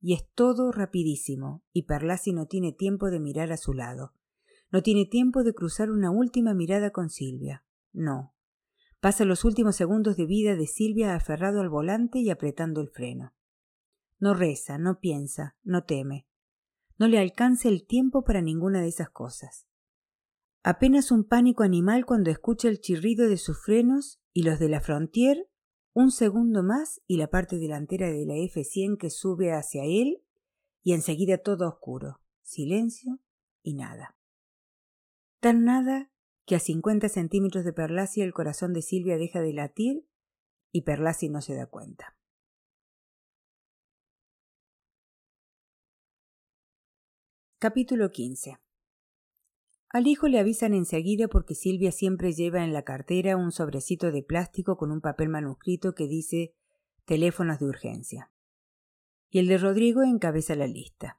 y 0.00 0.14
es 0.14 0.26
todo 0.34 0.72
rapidísimo 0.72 1.62
y 1.70 1.82
Perlasi 1.82 2.32
no 2.32 2.46
tiene 2.46 2.72
tiempo 2.72 3.10
de 3.10 3.20
mirar 3.20 3.52
a 3.52 3.58
su 3.58 3.74
lado. 3.74 4.14
No 4.72 4.82
tiene 4.82 5.04
tiempo 5.04 5.44
de 5.44 5.52
cruzar 5.52 5.90
una 5.90 6.10
última 6.10 6.54
mirada 6.54 6.92
con 6.92 7.10
Silvia. 7.10 7.66
No. 7.92 8.32
Pasa 9.00 9.26
los 9.26 9.44
últimos 9.44 9.76
segundos 9.76 10.16
de 10.16 10.24
vida 10.24 10.56
de 10.56 10.66
Silvia 10.66 11.14
aferrado 11.14 11.60
al 11.60 11.68
volante 11.68 12.20
y 12.20 12.30
apretando 12.30 12.80
el 12.80 12.88
freno. 12.88 13.35
No 14.18 14.34
reza, 14.34 14.78
no 14.78 15.00
piensa, 15.00 15.56
no 15.62 15.84
teme. 15.84 16.26
No 16.98 17.08
le 17.08 17.18
alcanza 17.18 17.68
el 17.68 17.86
tiempo 17.86 18.24
para 18.24 18.40
ninguna 18.40 18.80
de 18.80 18.88
esas 18.88 19.10
cosas. 19.10 19.66
Apenas 20.62 21.10
un 21.10 21.24
pánico 21.24 21.62
animal 21.62 22.06
cuando 22.06 22.30
escucha 22.30 22.68
el 22.68 22.80
chirrido 22.80 23.28
de 23.28 23.36
sus 23.36 23.62
frenos 23.62 24.20
y 24.32 24.42
los 24.42 24.58
de 24.58 24.68
la 24.68 24.80
Frontier 24.80 25.48
un 25.96 26.10
segundo 26.10 26.62
más 26.62 27.00
y 27.06 27.16
la 27.16 27.28
parte 27.28 27.56
delantera 27.56 28.10
de 28.10 28.26
la 28.26 28.34
F100 28.34 28.98
que 28.98 29.08
sube 29.08 29.54
hacia 29.54 29.84
él 29.84 30.22
y 30.82 30.92
enseguida 30.92 31.38
todo 31.38 31.66
oscuro, 31.66 32.20
silencio 32.42 33.18
y 33.62 33.72
nada. 33.72 34.14
Tan 35.40 35.64
nada 35.64 36.10
que 36.44 36.54
a 36.54 36.60
cincuenta 36.60 37.08
centímetros 37.08 37.64
de 37.64 37.72
Perlasi 37.72 38.20
el 38.20 38.34
corazón 38.34 38.74
de 38.74 38.82
Silvia 38.82 39.16
deja 39.16 39.40
de 39.40 39.54
latir 39.54 40.06
y 40.70 40.82
Perlasi 40.82 41.30
no 41.30 41.40
se 41.40 41.54
da 41.54 41.64
cuenta. 41.64 42.14
Capítulo 47.58 48.10
15 48.10 48.58
al 49.88 50.06
hijo 50.08 50.28
le 50.28 50.38
avisan 50.38 50.74
enseguida 50.74 51.26
porque 51.26 51.54
Silvia 51.54 51.90
siempre 51.90 52.34
lleva 52.34 52.62
en 52.62 52.74
la 52.74 52.82
cartera 52.82 53.38
un 53.38 53.50
sobrecito 53.50 54.12
de 54.12 54.22
plástico 54.22 54.76
con 54.76 54.92
un 54.92 55.00
papel 55.00 55.30
manuscrito 55.30 55.94
que 55.94 56.06
dice 56.06 56.54
teléfonos 57.06 57.58
de 57.58 57.64
urgencia. 57.64 58.30
Y 59.30 59.38
el 59.38 59.48
de 59.48 59.56
Rodrigo 59.56 60.02
encabeza 60.02 60.54
la 60.54 60.66
lista. 60.66 61.18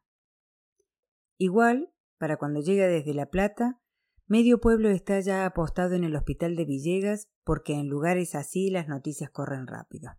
Igual, 1.39 1.91
para 2.19 2.38
cuando 2.38 2.60
llega 2.60 2.86
desde 2.86 3.15
La 3.15 3.32
Plata, 3.32 3.82
medio 4.28 4.60
pueblo 4.60 4.89
está 4.89 5.19
ya 5.21 5.43
apostado 5.43 5.95
en 5.95 6.04
el 6.04 6.15
hospital 6.15 6.56
de 6.56 6.65
Villegas 6.65 7.30
porque 7.43 7.73
en 7.73 7.89
lugares 7.89 8.36
así 8.36 8.69
las 8.69 8.88
noticias 8.88 9.32
corren 9.32 9.65
rápido, 9.65 10.12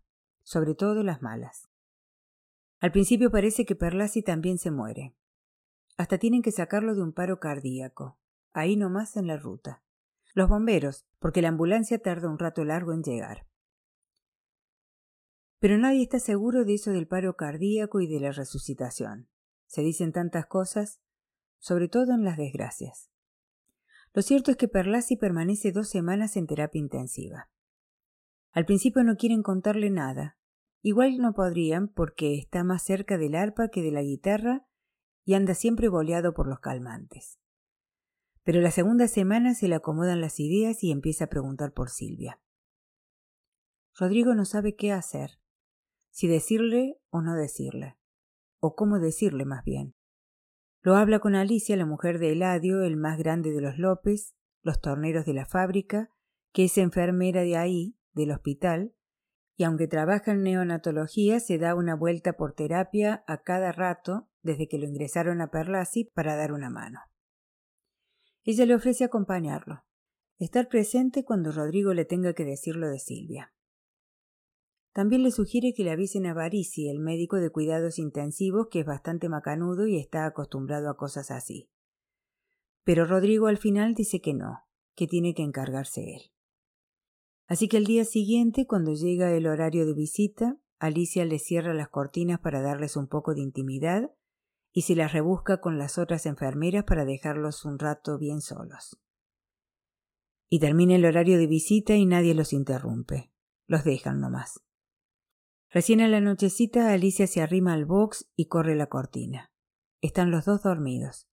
sobre 0.43 0.75
todo 0.75 1.05
las 1.05 1.23
malas. 1.23 1.69
Al 2.81 2.91
principio 2.91 3.31
parece 3.31 3.65
que 3.65 3.77
Perlasi 3.77 4.23
también 4.23 4.59
se 4.59 4.73
muere. 4.73 5.15
Hasta 5.99 6.17
tienen 6.17 6.41
que 6.41 6.53
sacarlo 6.53 6.95
de 6.95 7.03
un 7.03 7.13
paro 7.13 7.39
cardíaco 7.41 8.19
ahí 8.53 8.77
nomás 8.77 9.17
en 9.17 9.27
la 9.27 9.37
ruta. 9.37 9.83
Los 10.35 10.49
bomberos, 10.49 11.07
porque 11.19 11.43
la 11.43 11.49
ambulancia 11.49 11.99
tarda 11.99 12.29
un 12.29 12.39
rato 12.39 12.65
largo 12.65 12.93
en 12.93 13.03
llegar. 13.03 13.47
Pero 15.59 15.77
nadie 15.79 16.03
está 16.03 16.19
seguro 16.19 16.65
de 16.65 16.75
eso 16.75 16.93
del 16.93 17.09
paro 17.09 17.35
cardíaco 17.35 18.01
y 18.01 18.07
de 18.07 18.21
la 18.21 18.33
resucitación. 18.33 19.29
Se 19.67 19.83
dicen 19.83 20.13
tantas 20.13 20.47
cosas, 20.47 21.01
sobre 21.59 21.89
todo 21.89 22.15
en 22.15 22.25
las 22.25 22.37
desgracias. 22.37 23.11
Lo 24.15 24.23
cierto 24.23 24.51
es 24.53 24.57
que 24.57 24.69
Perlasi 24.69 25.17
permanece 25.17 25.73
dos 25.73 25.89
semanas 25.89 26.37
en 26.37 26.47
terapia 26.47 26.79
intensiva. 26.79 27.51
Al 28.53 28.65
principio 28.65 29.03
no 29.03 29.17
quieren 29.17 29.43
contarle 29.43 29.91
nada. 29.91 30.39
Igual 30.81 31.19
no 31.19 31.35
podrían 31.35 31.89
porque 31.89 32.39
está 32.39 32.63
más 32.63 32.83
cerca 32.83 33.19
del 33.19 33.35
arpa 33.35 33.69
que 33.69 33.83
de 33.83 33.91
la 33.91 34.03
guitarra 34.03 34.68
y 35.29 35.35
anda 35.35 35.53
siempre 35.53 35.91
boleado 35.91 36.33
por 36.33 36.49
los 36.49 36.59
calmantes. 36.59 37.39
Pero 38.45 38.63
la 38.63 38.71
segunda 38.71 39.09
semana 39.09 39.53
se 39.53 39.69
le 39.69 39.75
acomodan 39.75 40.23
las 40.23 40.41
ideas 40.41 40.83
y 40.83 40.91
empieza 40.91 41.25
a 41.25 41.29
preguntar 41.29 41.75
por 41.75 41.91
Silvia. 41.91 42.41
Rodrigo 43.95 44.35
no 44.35 44.47
sabe 44.47 44.75
qué 44.75 44.91
hacer, 44.91 45.39
si 46.09 46.29
decirle 46.29 46.99
o 47.11 47.21
no 47.21 47.35
decirle, 47.35 47.99
o 48.59 48.75
cómo 48.75 49.01
decirle 49.01 49.45
más 49.45 49.65
bien. 49.65 49.95
Lo 50.81 50.97
habla 50.97 51.19
con 51.19 51.35
Alicia, 51.35 51.77
la 51.77 51.85
mujer 51.85 52.19
de 52.19 52.33
Eladio, 52.33 52.81
el 52.81 52.97
más 52.97 53.19
grande 53.19 53.51
de 53.53 53.61
los 53.61 53.77
López, 53.77 54.35
los 54.63 54.81
torneros 54.81 55.27
de 55.27 55.35
la 55.35 55.45
fábrica, 55.45 56.11
que 56.55 56.65
es 56.65 56.79
enfermera 56.79 57.43
de 57.43 57.59
ahí, 57.59 57.99
del 58.15 58.31
hospital, 58.31 58.95
y 59.57 59.65
aunque 59.65 59.89
trabaja 59.89 60.33
en 60.33 60.43
neonatología, 60.43 61.39
se 61.39 61.59
da 61.59 61.75
una 61.75 61.95
vuelta 61.95 62.33
por 62.33 62.55
terapia 62.55 63.25
a 63.27 63.43
cada 63.43 63.73
rato 63.73 64.28
desde 64.43 64.69
que 64.69 64.79
lo 64.79 64.87
ingresaron 64.87 65.41
a 65.41 65.51
Perlasi 65.51 66.05
para 66.05 66.37
dar 66.37 66.53
una 66.53 66.71
mano. 66.71 67.01
Ella 68.45 68.67
le 68.67 68.75
ofrece 68.75 69.05
acompañarlo, 69.05 69.85
estar 70.39 70.69
presente 70.69 71.25
cuando 71.25 71.53
Rodrigo 71.53 71.93
le 71.95 72.05
tenga 72.05 72.33
que 72.33 72.45
decirlo 72.45 72.89
de 72.89 72.99
Silvia. 72.99 73.53
También 74.93 75.23
le 75.23 75.31
sugiere 75.31 75.75
que 75.75 75.85
le 75.85 75.91
avisen 75.91 76.27
a 76.27 76.35
Barisi, 76.35 76.89
el 76.89 76.99
médico 76.99 77.37
de 77.37 77.51
cuidados 77.51 77.99
intensivos, 77.99 78.69
que 78.71 78.81
es 78.81 78.87
bastante 78.87 79.29
macanudo 79.29 79.87
y 79.87 79.99
está 79.99 80.27
acostumbrado 80.27 80.91
a 80.91 80.97
cosas 80.97 81.31
así. 81.31 81.71
Pero 82.85 83.05
Rodrigo 83.05 83.47
al 83.47 83.59
final 83.59 83.95
dice 83.95 84.21
que 84.21 84.35
no, 84.35 84.65
que 84.97 85.07
tiene 85.07 85.35
que 85.35 85.43
encargarse 85.43 86.15
él. 86.15 86.23
Así 87.47 87.69
que 87.69 87.77
al 87.77 87.85
día 87.85 88.05
siguiente, 88.05 88.67
cuando 88.67 88.93
llega 88.93 89.33
el 89.33 89.47
horario 89.47 89.87
de 89.87 89.95
visita, 89.95 90.59
Alicia 90.79 91.25
le 91.25 91.39
cierra 91.39 91.75
las 91.75 91.89
cortinas 91.89 92.41
para 92.41 92.61
darles 92.61 92.97
un 92.97 93.09
poco 93.09 93.35
de 93.35 93.41
intimidad 93.41 94.11
y 94.73 94.83
se 94.83 94.95
las 94.95 95.13
rebusca 95.13 95.61
con 95.61 95.79
las 95.79 95.99
otras 95.99 96.27
enfermeras 96.27 96.85
para 96.85 97.05
dejarlos 97.05 97.65
un 97.65 97.79
rato 97.79 98.19
bien 98.19 98.41
solos. 98.41 99.01
Y 100.49 100.61
termina 100.61 100.95
el 100.95 101.05
horario 101.05 101.39
de 101.39 101.47
visita 101.47 101.95
y 101.95 102.07
nadie 102.07 102.35
los 102.35 102.53
interrumpe. 102.53 103.33
Los 103.67 103.85
dejan 103.85 104.21
nomás. 104.21 104.65
Recién 105.71 106.01
a 106.01 106.09
la 106.09 106.21
nochecita 106.21 106.93
Alicia 106.93 107.27
se 107.27 107.43
arrima 107.43 107.75
al 107.75 107.85
box 107.85 108.31
y 108.35 108.47
corre 108.47 108.75
la 108.75 108.87
cortina. 108.87 109.53
Están 110.01 110.31
los 110.31 110.47
dos 110.47 110.63
dormidos. 110.63 111.29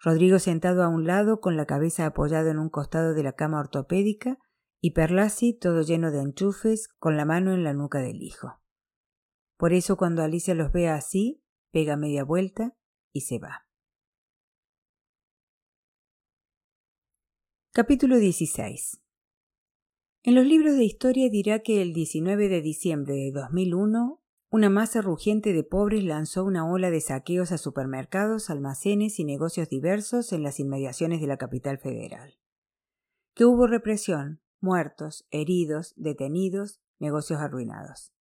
Rodrigo 0.00 0.38
sentado 0.38 0.82
a 0.82 0.88
un 0.88 1.06
lado 1.06 1.40
con 1.40 1.56
la 1.56 1.66
cabeza 1.66 2.04
apoyada 2.04 2.50
en 2.50 2.58
un 2.58 2.68
costado 2.68 3.14
de 3.14 3.22
la 3.22 3.32
cama 3.32 3.60
ortopédica 3.60 4.38
y 4.80 4.92
Perlasi 4.92 5.54
todo 5.54 5.82
lleno 5.82 6.10
de 6.10 6.20
enchufes 6.20 6.88
con 6.98 7.16
la 7.16 7.24
mano 7.24 7.52
en 7.52 7.64
la 7.64 7.72
nuca 7.72 8.00
del 8.00 8.22
hijo. 8.22 8.60
Por 9.56 9.72
eso 9.72 9.96
cuando 9.96 10.22
Alicia 10.22 10.54
los 10.54 10.70
ve 10.70 10.88
así, 10.88 11.42
pega 11.72 11.96
media 11.96 12.22
vuelta 12.22 12.76
se 13.20 13.38
va. 13.38 13.66
Capítulo 17.72 18.16
16 18.16 19.00
En 20.24 20.34
los 20.34 20.46
libros 20.46 20.76
de 20.76 20.84
historia 20.84 21.30
dirá 21.30 21.60
que 21.60 21.80
el 21.82 21.92
19 21.92 22.48
de 22.48 22.60
diciembre 22.60 23.14
de 23.14 23.30
2001 23.32 24.20
una 24.50 24.70
masa 24.70 25.02
rugiente 25.02 25.52
de 25.52 25.62
pobres 25.62 26.02
lanzó 26.04 26.42
una 26.42 26.66
ola 26.66 26.90
de 26.90 27.02
saqueos 27.02 27.52
a 27.52 27.58
supermercados, 27.58 28.48
almacenes 28.48 29.18
y 29.18 29.24
negocios 29.24 29.68
diversos 29.68 30.32
en 30.32 30.42
las 30.42 30.58
inmediaciones 30.58 31.20
de 31.20 31.26
la 31.26 31.36
capital 31.36 31.76
federal. 31.76 32.38
Que 33.34 33.44
hubo 33.44 33.66
represión, 33.66 34.40
muertos, 34.58 35.26
heridos, 35.30 35.92
detenidos, 35.96 36.80
negocios 36.98 37.40
arruinados. 37.40 38.14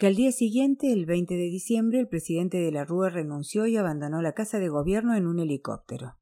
Que 0.00 0.06
al 0.06 0.16
día 0.16 0.32
siguiente, 0.32 0.94
el 0.94 1.04
20 1.04 1.34
de 1.34 1.50
diciembre, 1.50 2.00
el 2.00 2.08
presidente 2.08 2.56
de 2.56 2.72
la 2.72 2.86
Rúa 2.86 3.10
renunció 3.10 3.66
y 3.66 3.76
abandonó 3.76 4.22
la 4.22 4.32
casa 4.32 4.58
de 4.58 4.70
gobierno 4.70 5.14
en 5.14 5.26
un 5.26 5.40
helicóptero. 5.40 6.16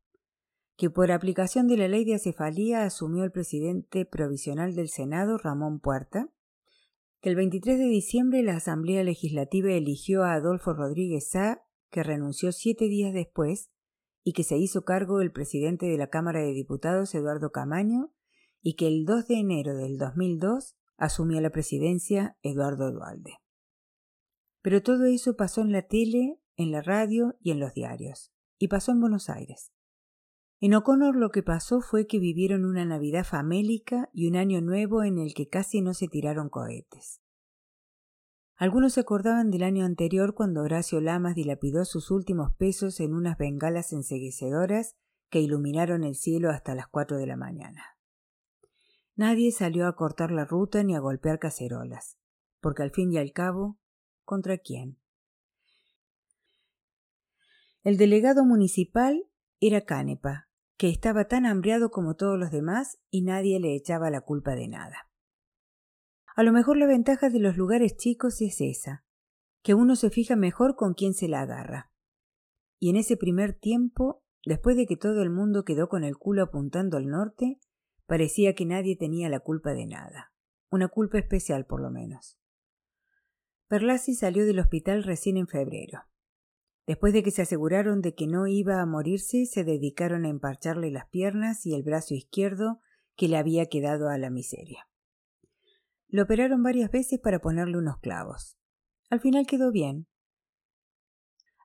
Que 0.76 0.90
por 0.90 1.12
aplicación 1.12 1.68
de 1.68 1.76
la 1.76 1.86
ley 1.86 2.04
de 2.04 2.16
acefalía 2.16 2.82
asumió 2.82 3.22
el 3.22 3.30
presidente 3.30 4.04
provisional 4.04 4.74
del 4.74 4.88
Senado, 4.88 5.38
Ramón 5.38 5.78
Puerta, 5.78 6.28
que 7.20 7.28
el 7.28 7.36
23 7.36 7.78
de 7.78 7.84
diciembre 7.84 8.42
la 8.42 8.56
Asamblea 8.56 9.04
Legislativa 9.04 9.70
eligió 9.70 10.24
a 10.24 10.32
Adolfo 10.32 10.72
Rodríguez 10.72 11.28
Sá, 11.30 11.62
que 11.88 12.02
renunció 12.02 12.50
siete 12.50 12.86
días 12.86 13.14
después, 13.14 13.70
y 14.24 14.32
que 14.32 14.42
se 14.42 14.56
hizo 14.56 14.82
cargo 14.82 15.20
el 15.20 15.30
presidente 15.30 15.86
de 15.86 15.98
la 15.98 16.08
Cámara 16.08 16.40
de 16.40 16.52
Diputados, 16.52 17.14
Eduardo 17.14 17.52
Camaño, 17.52 18.12
y 18.60 18.74
que 18.74 18.88
el 18.88 19.04
2 19.04 19.28
de 19.28 19.38
enero 19.38 19.76
del 19.76 19.98
2002 19.98 20.74
asumió 20.96 21.40
la 21.40 21.50
presidencia 21.50 22.36
Eduardo 22.42 22.90
Dualde. 22.90 23.38
Pero 24.68 24.82
todo 24.82 25.06
eso 25.06 25.34
pasó 25.34 25.62
en 25.62 25.72
la 25.72 25.80
tele, 25.80 26.42
en 26.58 26.72
la 26.72 26.82
radio 26.82 27.38
y 27.40 27.52
en 27.52 27.58
los 27.58 27.72
diarios, 27.72 28.34
y 28.58 28.68
pasó 28.68 28.92
en 28.92 29.00
Buenos 29.00 29.30
Aires. 29.30 29.72
En 30.60 30.74
O'Connor 30.74 31.16
lo 31.16 31.30
que 31.30 31.42
pasó 31.42 31.80
fue 31.80 32.06
que 32.06 32.18
vivieron 32.18 32.66
una 32.66 32.84
Navidad 32.84 33.24
famélica 33.24 34.10
y 34.12 34.28
un 34.28 34.36
año 34.36 34.60
nuevo 34.60 35.04
en 35.04 35.16
el 35.16 35.32
que 35.32 35.48
casi 35.48 35.80
no 35.80 35.94
se 35.94 36.06
tiraron 36.06 36.50
cohetes. 36.50 37.22
Algunos 38.56 38.92
se 38.92 39.00
acordaban 39.00 39.50
del 39.50 39.62
año 39.62 39.86
anterior 39.86 40.34
cuando 40.34 40.60
Horacio 40.60 41.00
Lamas 41.00 41.34
dilapidó 41.34 41.86
sus 41.86 42.10
últimos 42.10 42.54
pesos 42.54 43.00
en 43.00 43.14
unas 43.14 43.38
bengalas 43.38 43.94
enseguecedoras 43.94 44.96
que 45.30 45.40
iluminaron 45.40 46.04
el 46.04 46.14
cielo 46.14 46.50
hasta 46.50 46.74
las 46.74 46.88
cuatro 46.88 47.16
de 47.16 47.26
la 47.26 47.38
mañana. 47.38 47.96
Nadie 49.16 49.50
salió 49.50 49.86
a 49.86 49.96
cortar 49.96 50.30
la 50.30 50.44
ruta 50.44 50.82
ni 50.82 50.94
a 50.94 51.00
golpear 51.00 51.38
cacerolas, 51.38 52.18
porque 52.60 52.82
al 52.82 52.90
fin 52.90 53.10
y 53.14 53.16
al 53.16 53.32
cabo, 53.32 53.78
¿contra 54.28 54.58
quién? 54.58 54.98
El 57.82 57.96
delegado 57.96 58.44
municipal 58.44 59.24
era 59.58 59.86
Canepa, 59.86 60.50
que 60.76 60.90
estaba 60.90 61.28
tan 61.28 61.46
hambriado 61.46 61.90
como 61.90 62.14
todos 62.14 62.38
los 62.38 62.50
demás 62.50 62.98
y 63.10 63.22
nadie 63.22 63.58
le 63.58 63.74
echaba 63.74 64.10
la 64.10 64.20
culpa 64.20 64.54
de 64.54 64.68
nada. 64.68 65.08
A 66.36 66.42
lo 66.42 66.52
mejor 66.52 66.76
la 66.76 66.86
ventaja 66.86 67.30
de 67.30 67.38
los 67.38 67.56
lugares 67.56 67.96
chicos 67.96 68.42
es 68.42 68.60
esa, 68.60 69.06
que 69.62 69.72
uno 69.72 69.96
se 69.96 70.10
fija 70.10 70.36
mejor 70.36 70.76
con 70.76 70.92
quién 70.92 71.14
se 71.14 71.26
la 71.26 71.40
agarra. 71.40 71.90
Y 72.78 72.90
en 72.90 72.96
ese 72.96 73.16
primer 73.16 73.54
tiempo, 73.54 74.22
después 74.44 74.76
de 74.76 74.86
que 74.86 74.98
todo 74.98 75.22
el 75.22 75.30
mundo 75.30 75.64
quedó 75.64 75.88
con 75.88 76.04
el 76.04 76.18
culo 76.18 76.42
apuntando 76.42 76.98
al 76.98 77.06
norte, 77.06 77.58
parecía 78.04 78.54
que 78.54 78.66
nadie 78.66 78.94
tenía 78.94 79.30
la 79.30 79.40
culpa 79.40 79.72
de 79.72 79.86
nada, 79.86 80.34
una 80.70 80.88
culpa 80.88 81.18
especial 81.18 81.64
por 81.64 81.80
lo 81.80 81.90
menos. 81.90 82.37
Perlasi 83.68 84.14
salió 84.14 84.46
del 84.46 84.60
hospital 84.60 85.04
recién 85.04 85.36
en 85.36 85.46
febrero. 85.46 86.04
Después 86.86 87.12
de 87.12 87.22
que 87.22 87.30
se 87.30 87.42
aseguraron 87.42 88.00
de 88.00 88.14
que 88.14 88.26
no 88.26 88.46
iba 88.46 88.80
a 88.80 88.86
morirse, 88.86 89.44
se 89.44 89.62
dedicaron 89.62 90.24
a 90.24 90.30
emparcharle 90.30 90.90
las 90.90 91.06
piernas 91.08 91.66
y 91.66 91.74
el 91.74 91.82
brazo 91.82 92.14
izquierdo 92.14 92.80
que 93.14 93.28
le 93.28 93.36
había 93.36 93.66
quedado 93.66 94.08
a 94.08 94.16
la 94.16 94.30
miseria. 94.30 94.88
Lo 96.08 96.22
operaron 96.22 96.62
varias 96.62 96.90
veces 96.90 97.20
para 97.20 97.40
ponerle 97.40 97.76
unos 97.76 97.98
clavos. 97.98 98.56
Al 99.10 99.20
final 99.20 99.46
quedó 99.46 99.70
bien. 99.70 100.06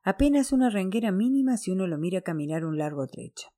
Apenas 0.02 0.52
una 0.52 0.68
renguera 0.68 1.10
mínima 1.10 1.56
si 1.56 1.70
uno 1.70 1.86
lo 1.86 1.96
mira 1.96 2.20
caminar 2.20 2.66
un 2.66 2.76
largo 2.76 3.06
trecho. 3.06 3.48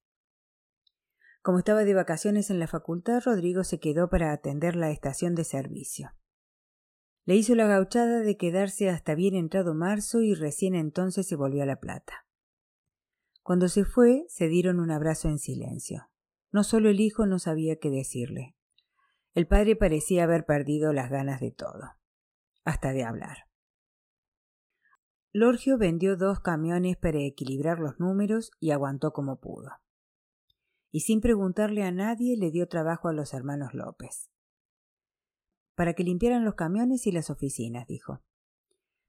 Como 1.43 1.59
estaba 1.59 1.83
de 1.83 1.95
vacaciones 1.95 2.51
en 2.51 2.61
la 2.61 2.69
facultad, 2.69 3.23
Rodrigo 3.25 3.65
se 3.65 3.81
quedó 3.81 4.09
para 4.09 4.33
atender 4.33 4.77
la 4.77 4.93
estación 4.93 5.35
de 5.35 5.43
servicio. 5.43 6.13
Le 7.27 7.35
hizo 7.35 7.57
la 7.57 7.67
gauchada 7.67 8.21
de 8.21 8.37
quedarse 8.37 8.89
hasta 8.89 9.17
bien 9.17 9.35
entrado 9.35 9.75
marzo 9.75 10.23
y 10.23 10.33
recién 10.35 10.77
entonces 10.77 11.27
se 11.27 11.35
volvió 11.35 11.65
a 11.65 11.67
La 11.67 11.81
Plata. 11.81 12.25
Cuando 13.43 13.69
se 13.69 13.85
fue, 13.85 14.27
se 14.29 14.47
dieron 14.47 14.79
un 14.79 14.93
abrazo 14.93 15.29
en 15.29 15.41
silencio. 15.41 16.09
No 16.53 16.63
solo 16.63 16.89
el 16.89 17.01
hijo 17.01 17.27
no 17.27 17.41
sabía 17.41 17.81
qué 17.81 17.91
decirle. 17.91 18.55
El 19.35 19.49
padre 19.49 19.75
parecía 19.75 20.23
haber 20.23 20.45
perdido 20.45 20.93
las 20.93 21.11
ganas 21.11 21.41
de 21.41 21.51
todo, 21.51 21.97
hasta 22.65 22.93
de 22.93 23.03
hablar. 23.03 23.49
Lorgio 25.33 25.79
vendió 25.79 26.17
dos 26.17 26.39
camiones 26.39 26.97
para 26.97 27.19
equilibrar 27.19 27.81
los 27.81 27.99
números 27.99 28.53
y 28.61 28.71
aguantó 28.71 29.13
como 29.13 29.41
pudo. 29.41 29.73
Y 30.93 31.01
sin 31.01 31.21
preguntarle 31.21 31.83
a 31.83 31.91
nadie 31.91 32.37
le 32.37 32.53
dio 32.53 32.69
trabajo 32.69 33.09
a 33.09 33.13
los 33.13 33.35
hermanos 33.35 33.75
López 33.75 34.31
para 35.77 35.93
que 35.93 36.03
limpiaran 36.03 36.45
los 36.45 36.55
camiones 36.55 37.07
y 37.07 37.13
las 37.13 37.31
oficinas, 37.31 37.87
dijo. 37.87 38.23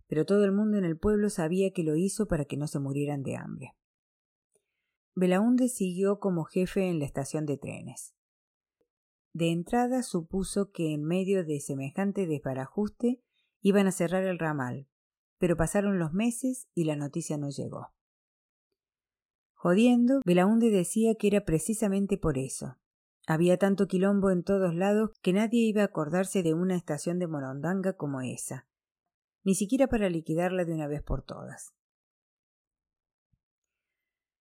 Pero 0.06 0.26
todo 0.26 0.46
el 0.46 0.52
mundo 0.52 0.78
en 0.78 0.86
el 0.86 0.98
pueblo 0.98 1.30
sabía 1.30 1.72
que 1.72 1.84
lo 1.84 1.96
hizo 1.96 2.28
para 2.28 2.46
que 2.46 2.58
no 2.58 2.68
se 2.68 2.80
murieran 2.80 3.24
de 3.24 3.38
hambre. 3.38 3.74
Belaunde 5.16 5.70
siguió 5.70 6.20
como 6.20 6.44
jefe 6.44 6.90
en 6.90 7.00
la 7.00 7.06
estación 7.06 7.46
de 7.46 7.58
trenes. 7.58 8.14
De 9.34 9.52
entrada 9.52 10.04
supuso 10.04 10.72
que 10.72 10.94
en 10.94 11.04
medio 11.04 11.44
de 11.44 11.60
semejante 11.60 12.28
desbarajuste 12.28 13.24
iban 13.62 13.88
a 13.88 13.92
cerrar 13.92 14.24
el 14.24 14.38
ramal, 14.38 14.88
pero 15.38 15.56
pasaron 15.56 16.00
los 16.00 16.14
meses 16.14 16.68
y 16.74 16.84
la 16.84 16.96
noticia 16.96 17.38
no 17.38 17.50
llegó. 17.50 17.94
Jodiendo, 19.54 20.22
Belaunde 20.26 20.70
decía 20.70 21.16
que 21.16 21.28
era 21.28 21.46
precisamente 21.46 22.18
por 22.18 22.38
eso, 22.38 22.78
había 23.28 23.58
tanto 23.58 23.88
quilombo 23.88 24.32
en 24.32 24.42
todos 24.42 24.74
lados 24.74 25.12
que 25.22 25.34
nadie 25.34 25.68
iba 25.68 25.82
a 25.82 25.86
acordarse 25.86 26.44
de 26.44 26.54
una 26.54 26.78
estación 26.78 27.20
de 27.20 27.28
Morondanga 27.28 27.94
como 27.94 28.22
esa, 28.22 28.66
ni 29.44 29.54
siquiera 29.54 29.88
para 29.88 30.10
liquidarla 30.10 30.64
de 30.64 30.74
una 30.74 30.88
vez 30.88 31.04
por 31.04 31.24
todas. 31.24 31.74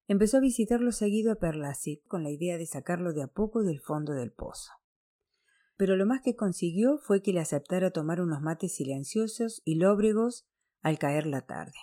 Empezó 0.06 0.36
a 0.36 0.40
visitarlo 0.40 0.92
seguido 0.92 1.32
a 1.32 1.34
Perlasi 1.34 2.00
con 2.06 2.22
la 2.22 2.30
idea 2.30 2.58
de 2.58 2.66
sacarlo 2.66 3.12
de 3.12 3.24
a 3.24 3.26
poco 3.26 3.64
del 3.64 3.80
fondo 3.80 4.12
del 4.12 4.30
pozo. 4.30 4.70
Pero 5.76 5.96
lo 5.96 6.06
más 6.06 6.22
que 6.22 6.36
consiguió 6.36 6.98
fue 6.98 7.22
que 7.22 7.32
le 7.32 7.40
aceptara 7.40 7.90
tomar 7.90 8.20
unos 8.20 8.40
mates 8.40 8.76
silenciosos 8.76 9.62
y 9.64 9.74
lóbregos 9.74 10.46
al 10.80 11.00
caer 11.00 11.26
la 11.26 11.44
tarde. 11.44 11.76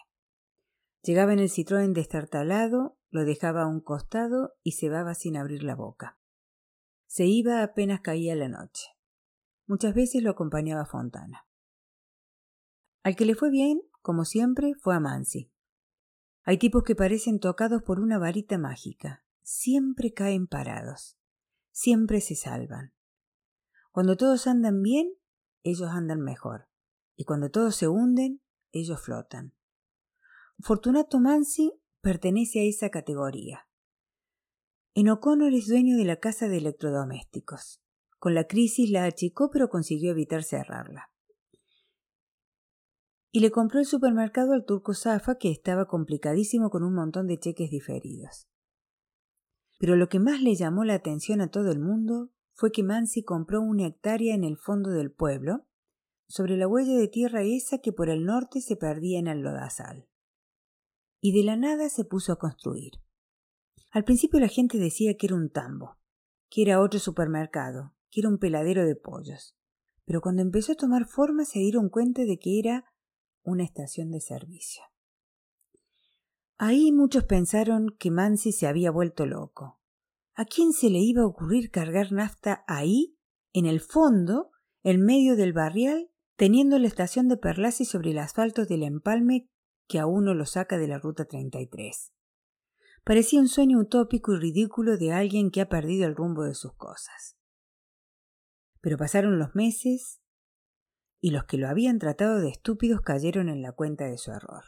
Llegaba 1.02 1.34
en 1.34 1.40
el 1.40 1.50
citroën 1.50 1.92
destartalado, 1.92 2.98
lo 3.10 3.26
dejaba 3.26 3.64
a 3.64 3.68
un 3.68 3.82
costado 3.82 4.54
y 4.64 4.72
cebaba 4.72 5.16
sin 5.16 5.36
abrir 5.36 5.64
la 5.64 5.76
boca. 5.76 6.18
Se 7.14 7.28
iba 7.28 7.62
apenas 7.62 8.02
caía 8.02 8.36
la 8.36 8.50
noche. 8.50 8.88
Muchas 9.68 9.94
veces 9.94 10.24
lo 10.24 10.32
acompañaba 10.32 10.88
Fontana. 10.88 11.46
Al 13.04 13.16
que 13.16 13.28
le 13.28 13.36
fue 13.36 13.52
bien, 13.52 13.84
como 14.02 14.26
siempre, 14.26 14.74
fue 14.82 14.96
a 14.96 15.00
Mansi. 15.00 15.54
Hay 16.42 16.58
tipos 16.58 16.82
que 16.82 16.96
parecen 16.96 17.40
tocados 17.40 17.84
por 17.84 18.00
una 18.00 18.18
varita 18.18 18.58
mágica. 18.58 19.24
Siempre 19.44 20.12
caen 20.12 20.48
parados. 20.48 21.20
Siempre 21.70 22.20
se 22.20 22.36
salvan. 22.36 22.96
Cuando 23.92 24.18
todos 24.18 24.48
andan 24.48 24.82
bien, 24.82 25.14
ellos 25.62 25.90
andan 25.92 26.20
mejor. 26.20 26.68
Y 27.16 27.26
cuando 27.26 27.52
todos 27.52 27.76
se 27.76 27.88
hunden, 27.88 28.42
ellos 28.72 29.00
flotan. 29.00 29.54
Fortunato 30.58 31.20
Mansi 31.20 31.80
pertenece 32.02 32.62
a 32.62 32.64
esa 32.64 32.90
categoría. 32.90 33.68
En 34.96 35.10
O'Connor 35.10 35.52
es 35.56 35.68
dueño 35.68 35.98
de 35.98 36.06
la 36.06 36.18
casa 36.18 36.48
de 36.48 36.58
electrodomésticos. 36.58 37.82
Con 38.20 38.36
la 38.36 38.46
crisis 38.46 38.92
la 38.92 39.06
achicó 39.06 39.50
pero 39.50 39.68
consiguió 39.68 40.12
evitar 40.12 40.44
cerrarla. 40.44 41.10
Y 43.32 43.40
le 43.40 43.50
compró 43.50 43.80
el 43.80 43.88
supermercado 43.88 44.54
al 44.54 44.66
turco 44.66 44.94
Zafa 44.94 45.40
que 45.40 45.50
estaba 45.50 45.88
complicadísimo 45.88 46.70
con 46.70 46.84
un 46.84 46.94
montón 46.94 47.26
de 47.26 47.40
cheques 47.40 47.72
diferidos. 47.72 48.48
Pero 49.80 49.96
lo 49.96 50.10
que 50.10 50.20
más 50.20 50.42
le 50.42 50.54
llamó 50.54 50.84
la 50.84 50.94
atención 50.94 51.42
a 51.42 51.50
todo 51.50 51.72
el 51.72 51.80
mundo 51.80 52.30
fue 52.54 52.72
que 52.72 52.84
Mansi 52.84 53.24
compró 53.24 53.62
una 53.62 53.88
hectárea 53.88 54.36
en 54.36 54.44
el 54.44 54.58
fondo 54.58 54.92
del 54.92 55.12
pueblo, 55.12 55.66
sobre 56.28 56.56
la 56.56 56.68
huella 56.68 56.96
de 56.96 57.08
tierra 57.08 57.42
esa 57.42 57.80
que 57.80 57.94
por 57.94 58.10
el 58.10 58.26
norte 58.26 58.62
se 58.62 58.76
perdía 58.76 59.18
en 59.18 59.26
el 59.26 59.40
lodazal. 59.40 60.08
Y 61.20 61.36
de 61.36 61.44
la 61.44 61.58
nada 61.58 61.90
se 61.90 62.06
puso 62.06 62.32
a 62.32 62.38
construir. 62.38 62.92
Al 63.94 64.04
principio 64.04 64.40
la 64.40 64.48
gente 64.48 64.80
decía 64.80 65.16
que 65.16 65.28
era 65.28 65.36
un 65.36 65.52
tambo, 65.52 65.98
que 66.50 66.64
era 66.64 66.82
otro 66.82 67.00
supermercado, 67.00 67.94
que 68.10 68.22
era 68.22 68.30
un 68.30 68.40
peladero 68.40 68.88
de 68.88 68.96
pollos. 68.96 69.56
Pero 70.04 70.20
cuando 70.20 70.42
empezó 70.42 70.72
a 70.72 70.76
tomar 70.76 71.06
forma 71.06 71.46
se 71.46 71.60
dieron 71.60 71.90
cuenta 71.90 72.24
de 72.24 72.40
que 72.40 72.58
era 72.58 72.86
una 73.44 73.64
estación 73.64 74.10
de 74.10 74.20
servicio. 74.20 74.84
Ahí 76.58 76.92
muchos 76.92 77.26
pensaron 77.26 77.96
que 78.00 78.10
Mansi 78.10 78.52
se 78.52 78.66
había 78.66 78.90
vuelto 78.90 79.28
loco, 79.28 79.80
¿A 80.36 80.46
quién 80.46 80.74
se 80.74 80.90
le 80.90 80.98
iba 80.98 81.22
a 81.22 81.28
ocurrir 81.28 81.70
cargar 81.70 82.12
nafta 82.12 82.64
ahí, 82.68 83.16
en 83.54 83.68
el 83.68 83.80
fondo, 83.80 84.50
en 84.82 85.06
medio 85.06 85.36
del 85.36 85.54
barrial, 85.54 86.10
teniendo 86.36 86.80
la 86.80 86.88
estación 86.88 87.28
de 87.28 87.38
Perlasi 87.38 87.86
sobre 87.86 88.12
el 88.12 88.18
asfalto 88.18 88.66
del 88.66 88.82
empalme 88.82 89.48
que 89.88 90.00
a 90.00 90.08
uno 90.08 90.34
lo 90.34 90.48
saca 90.48 90.80
de 90.80 90.88
la 90.88 90.98
ruta 90.98 91.26
33? 91.26 92.12
Parecía 93.04 93.42
un 93.42 93.50
sueño 93.50 93.80
utópico 93.80 94.34
y 94.34 94.40
ridículo 94.40 94.98
de 94.98 95.12
alguien 95.12 95.52
que 95.52 95.60
ha 95.60 95.68
perdido 95.68 96.08
el 96.08 96.16
rumbo 96.16 96.44
de 96.44 96.56
sus 96.56 96.74
cosas. 96.76 97.38
Pero 98.80 98.98
pasaron 98.98 99.40
los 99.40 99.56
meses 99.56 100.22
y 101.20 101.32
los 101.32 101.44
que 101.44 101.58
lo 101.58 101.68
habían 101.68 102.00
tratado 102.00 102.40
de 102.40 102.50
estúpidos 102.50 103.02
cayeron 103.02 103.50
en 103.50 103.62
la 103.62 103.74
cuenta 103.74 104.06
de 104.06 104.18
su 104.18 104.32
error. 104.32 104.64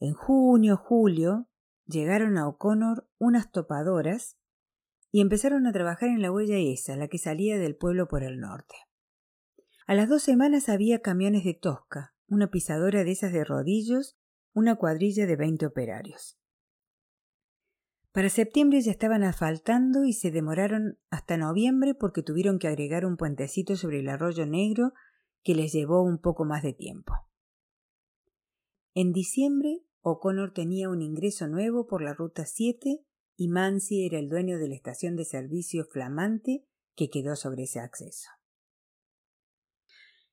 En 0.00 0.14
junio, 0.14 0.76
julio, 0.76 1.48
llegaron 1.86 2.36
a 2.36 2.48
O'Connor 2.48 3.08
unas 3.18 3.52
topadoras 3.52 4.36
y 5.12 5.20
empezaron 5.20 5.68
a 5.68 5.72
trabajar 5.72 6.08
en 6.08 6.22
la 6.22 6.32
huella 6.32 6.56
esa, 6.56 6.96
la 6.96 7.06
que 7.06 7.18
salía 7.18 7.58
del 7.58 7.76
pueblo 7.76 8.08
por 8.08 8.24
el 8.24 8.40
norte. 8.40 8.74
A 9.86 9.94
las 9.94 10.08
dos 10.08 10.22
semanas 10.22 10.68
había 10.68 11.00
camiones 11.00 11.44
de 11.44 11.54
Tosca, 11.54 12.14
una 12.26 12.50
pisadora 12.50 13.04
de 13.04 13.12
esas 13.12 13.32
de 13.32 13.44
rodillos, 13.44 14.16
una 14.52 14.76
cuadrilla 14.76 15.26
de 15.26 15.36
veinte 15.36 15.66
operarios. 15.66 16.39
Para 18.12 18.28
septiembre 18.28 18.80
ya 18.80 18.90
estaban 18.90 19.22
asfaltando 19.22 20.04
y 20.04 20.12
se 20.12 20.32
demoraron 20.32 20.98
hasta 21.10 21.36
noviembre 21.36 21.94
porque 21.94 22.22
tuvieron 22.22 22.58
que 22.58 22.66
agregar 22.66 23.06
un 23.06 23.16
puentecito 23.16 23.76
sobre 23.76 24.00
el 24.00 24.08
arroyo 24.08 24.46
negro 24.46 24.92
que 25.44 25.54
les 25.54 25.72
llevó 25.72 26.02
un 26.02 26.18
poco 26.18 26.44
más 26.44 26.62
de 26.62 26.72
tiempo. 26.72 27.14
En 28.94 29.12
diciembre, 29.12 29.84
O'Connor 30.00 30.52
tenía 30.52 30.88
un 30.88 31.02
ingreso 31.02 31.46
nuevo 31.46 31.86
por 31.86 32.02
la 32.02 32.12
ruta 32.12 32.44
7 32.46 33.04
y 33.36 33.48
Mansi 33.48 34.04
era 34.04 34.18
el 34.18 34.28
dueño 34.28 34.58
de 34.58 34.68
la 34.68 34.74
estación 34.74 35.14
de 35.14 35.24
servicio 35.24 35.84
flamante 35.84 36.66
que 36.96 37.10
quedó 37.10 37.36
sobre 37.36 37.62
ese 37.62 37.78
acceso. 37.78 38.28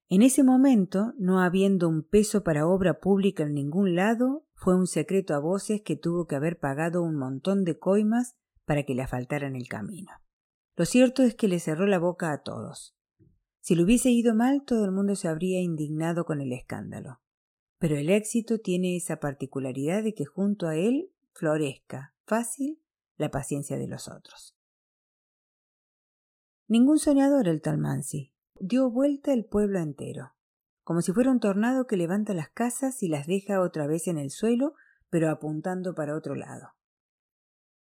En 0.10 0.24
ese 0.24 0.44
momento, 0.44 1.14
no 1.18 1.42
habiendo 1.42 1.88
un 1.90 2.02
peso 2.02 2.44
para 2.44 2.66
obra 2.66 3.00
pública 3.00 3.44
en 3.44 3.54
ningún 3.54 3.96
lado, 3.96 4.47
fue 4.58 4.76
un 4.76 4.88
secreto 4.88 5.36
a 5.36 5.40
voces 5.40 5.82
que 5.82 5.96
tuvo 5.96 6.26
que 6.26 6.36
haber 6.36 6.60
pagado 6.60 7.04
un 7.04 7.16
montón 7.16 7.64
de 7.64 7.78
coimas 7.78 8.36
para 8.66 8.84
que 8.84 8.96
le 8.96 9.04
asfaltaran 9.04 9.56
el 9.56 9.68
camino. 9.68 10.12
Lo 10.76 10.86
cierto 10.86 11.22
es 11.24 11.36
que 11.36 11.48
le 11.48 11.60
cerró 11.60 11.86
la 11.86 12.00
boca 12.00 12.32
a 12.32 12.42
todos. 12.42 12.96
Si 13.62 13.76
le 13.76 13.84
hubiese 13.84 14.10
ido 14.10 14.34
mal, 14.34 14.64
todo 14.66 14.86
el 14.86 14.92
mundo 14.92 15.16
se 15.16 15.28
habría 15.28 15.62
indignado 15.62 16.26
con 16.26 16.42
el 16.42 16.52
escándalo. 16.52 17.22
Pero 17.78 17.98
el 17.98 18.10
éxito 18.10 18.60
tiene 18.60 18.98
esa 18.98 19.20
particularidad 19.20 20.04
de 20.04 20.16
que 20.16 20.26
junto 20.26 20.68
a 20.68 20.76
él 20.76 21.12
florezca 21.34 22.16
fácil 22.26 22.82
la 23.16 23.30
paciencia 23.30 23.78
de 23.78 23.88
los 23.88 24.08
otros. 24.08 24.58
Ningún 26.68 26.98
soñador 26.98 27.48
el 27.48 27.62
tal 27.62 27.78
Mansi. 27.78 28.34
Dio 28.60 28.90
vuelta 28.90 29.34
el 29.34 29.46
pueblo 29.46 29.80
entero, 29.80 30.34
como 30.88 31.02
si 31.02 31.12
fuera 31.12 31.32
un 31.32 31.42
tornado 31.42 31.86
que 31.86 31.98
levanta 31.98 32.34
las 32.34 32.50
casas 32.50 33.04
y 33.04 33.10
las 33.10 33.28
deja 33.28 33.60
otra 33.60 33.88
vez 33.88 34.08
en 34.08 34.18
el 34.18 34.30
suelo, 34.30 34.74
pero 35.10 35.30
apuntando 35.30 35.94
para 35.94 36.16
otro 36.16 36.34
lado. 36.34 36.76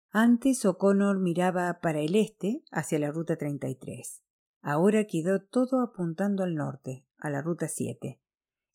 Antes 0.09 0.65
O'Connor 0.65 1.19
miraba 1.19 1.81
para 1.83 1.99
el 1.99 2.15
este, 2.15 2.63
hacia 2.71 2.97
la 2.97 3.11
ruta 3.11 3.37
33. 3.37 4.23
Ahora 4.63 5.05
quedó 5.05 5.39
todo 5.39 5.81
apuntando 5.81 6.43
al 6.43 6.55
norte, 6.55 7.05
a 7.19 7.29
la 7.29 7.43
ruta 7.43 7.67
7, 7.67 8.19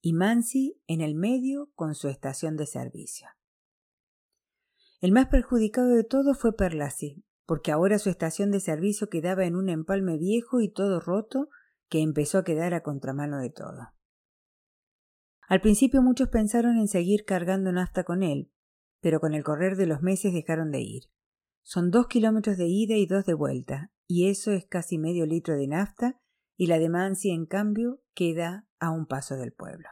y 0.01 0.13
Mansi 0.13 0.81
en 0.87 1.01
el 1.01 1.17
medio 1.17 1.73
con 1.75 1.97
su 1.97 2.07
estación 2.07 2.57
de 2.57 2.67
servicio. 2.67 3.27
El 5.01 5.11
más 5.11 5.27
perjudicado 5.27 5.89
de 5.89 6.05
todo 6.05 6.35
fue 6.35 6.57
Perlasi, 6.57 7.25
porque 7.47 7.73
ahora 7.73 7.99
su 7.99 8.11
estación 8.11 8.53
de 8.53 8.61
servicio 8.61 9.09
quedaba 9.09 9.45
en 9.45 9.57
un 9.57 9.69
empalme 9.69 10.19
viejo 10.19 10.61
y 10.61 10.69
todo 10.69 11.01
roto 11.01 11.49
que 11.89 12.01
empezó 12.01 12.39
a 12.39 12.45
quedar 12.45 12.75
a 12.75 12.85
contramano 12.85 13.41
de 13.41 13.51
todo. 13.51 13.89
Al 15.51 15.61
principio 15.61 16.01
muchos 16.01 16.29
pensaron 16.29 16.79
en 16.79 16.87
seguir 16.87 17.25
cargando 17.25 17.73
nafta 17.73 18.05
con 18.05 18.23
él, 18.23 18.53
pero 19.01 19.19
con 19.19 19.35
el 19.35 19.43
correr 19.43 19.77
de 19.77 19.87
los 19.87 20.01
meses 20.01 20.33
dejaron 20.33 20.71
de 20.71 20.81
ir. 20.81 21.03
Son 21.65 21.91
dos 21.91 22.07
kilómetros 22.07 22.57
de 22.57 22.69
ida 22.69 22.95
y 22.95 23.05
dos 23.05 23.27
de 23.27 23.35
vuelta, 23.35 23.91
y 24.07 24.29
eso 24.29 24.53
es 24.53 24.65
casi 24.67 24.97
medio 24.97 25.27
litro 25.27 25.57
de 25.57 25.67
nafta, 25.67 26.21
y 26.57 26.69
la 26.69 26.79
de 26.79 26.85
en 26.85 27.47
cambio, 27.47 28.01
queda 28.15 28.69
a 28.79 28.93
un 28.93 29.07
paso 29.07 29.35
del 29.35 29.53
pueblo. 29.53 29.89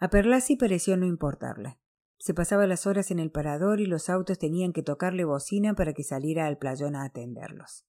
A 0.00 0.08
Perlasi 0.08 0.56
pareció 0.56 0.96
no 0.96 1.04
importarle. 1.04 1.78
Se 2.16 2.32
pasaba 2.32 2.66
las 2.66 2.86
horas 2.86 3.10
en 3.10 3.18
el 3.18 3.30
parador 3.30 3.80
y 3.80 3.86
los 3.86 4.08
autos 4.08 4.38
tenían 4.38 4.72
que 4.72 4.82
tocarle 4.82 5.26
bocina 5.26 5.74
para 5.74 5.92
que 5.92 6.02
saliera 6.02 6.46
al 6.46 6.56
playón 6.56 6.96
a 6.96 7.04
atenderlos. 7.04 7.84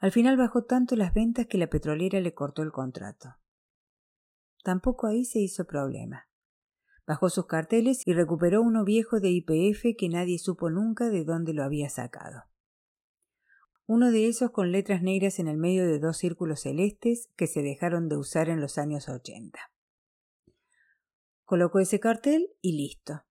Al 0.00 0.10
final 0.10 0.36
bajó 0.36 0.64
tanto 0.64 0.96
las 0.96 1.14
ventas 1.14 1.46
que 1.46 1.58
la 1.58 1.68
petrolera 1.68 2.20
le 2.20 2.34
cortó 2.34 2.62
el 2.62 2.72
contrato. 2.72 3.36
Tampoco 4.62 5.06
ahí 5.06 5.24
se 5.24 5.40
hizo 5.40 5.66
problema. 5.66 6.28
Bajó 7.06 7.28
sus 7.28 7.46
carteles 7.46 8.06
y 8.06 8.12
recuperó 8.12 8.62
uno 8.62 8.84
viejo 8.84 9.18
de 9.18 9.30
IPF 9.30 9.96
que 9.98 10.08
nadie 10.08 10.38
supo 10.38 10.70
nunca 10.70 11.10
de 11.10 11.24
dónde 11.24 11.52
lo 11.52 11.64
había 11.64 11.88
sacado. 11.88 12.44
Uno 13.86 14.12
de 14.12 14.28
esos 14.28 14.52
con 14.52 14.70
letras 14.70 15.02
negras 15.02 15.40
en 15.40 15.48
el 15.48 15.58
medio 15.58 15.84
de 15.84 15.98
dos 15.98 16.16
círculos 16.16 16.60
celestes 16.60 17.28
que 17.36 17.48
se 17.48 17.62
dejaron 17.62 18.08
de 18.08 18.16
usar 18.16 18.48
en 18.48 18.60
los 18.60 18.78
años 18.78 19.08
ochenta. 19.08 19.72
Colocó 21.44 21.80
ese 21.80 21.98
cartel 21.98 22.48
y 22.60 22.76
listo. 22.76 23.24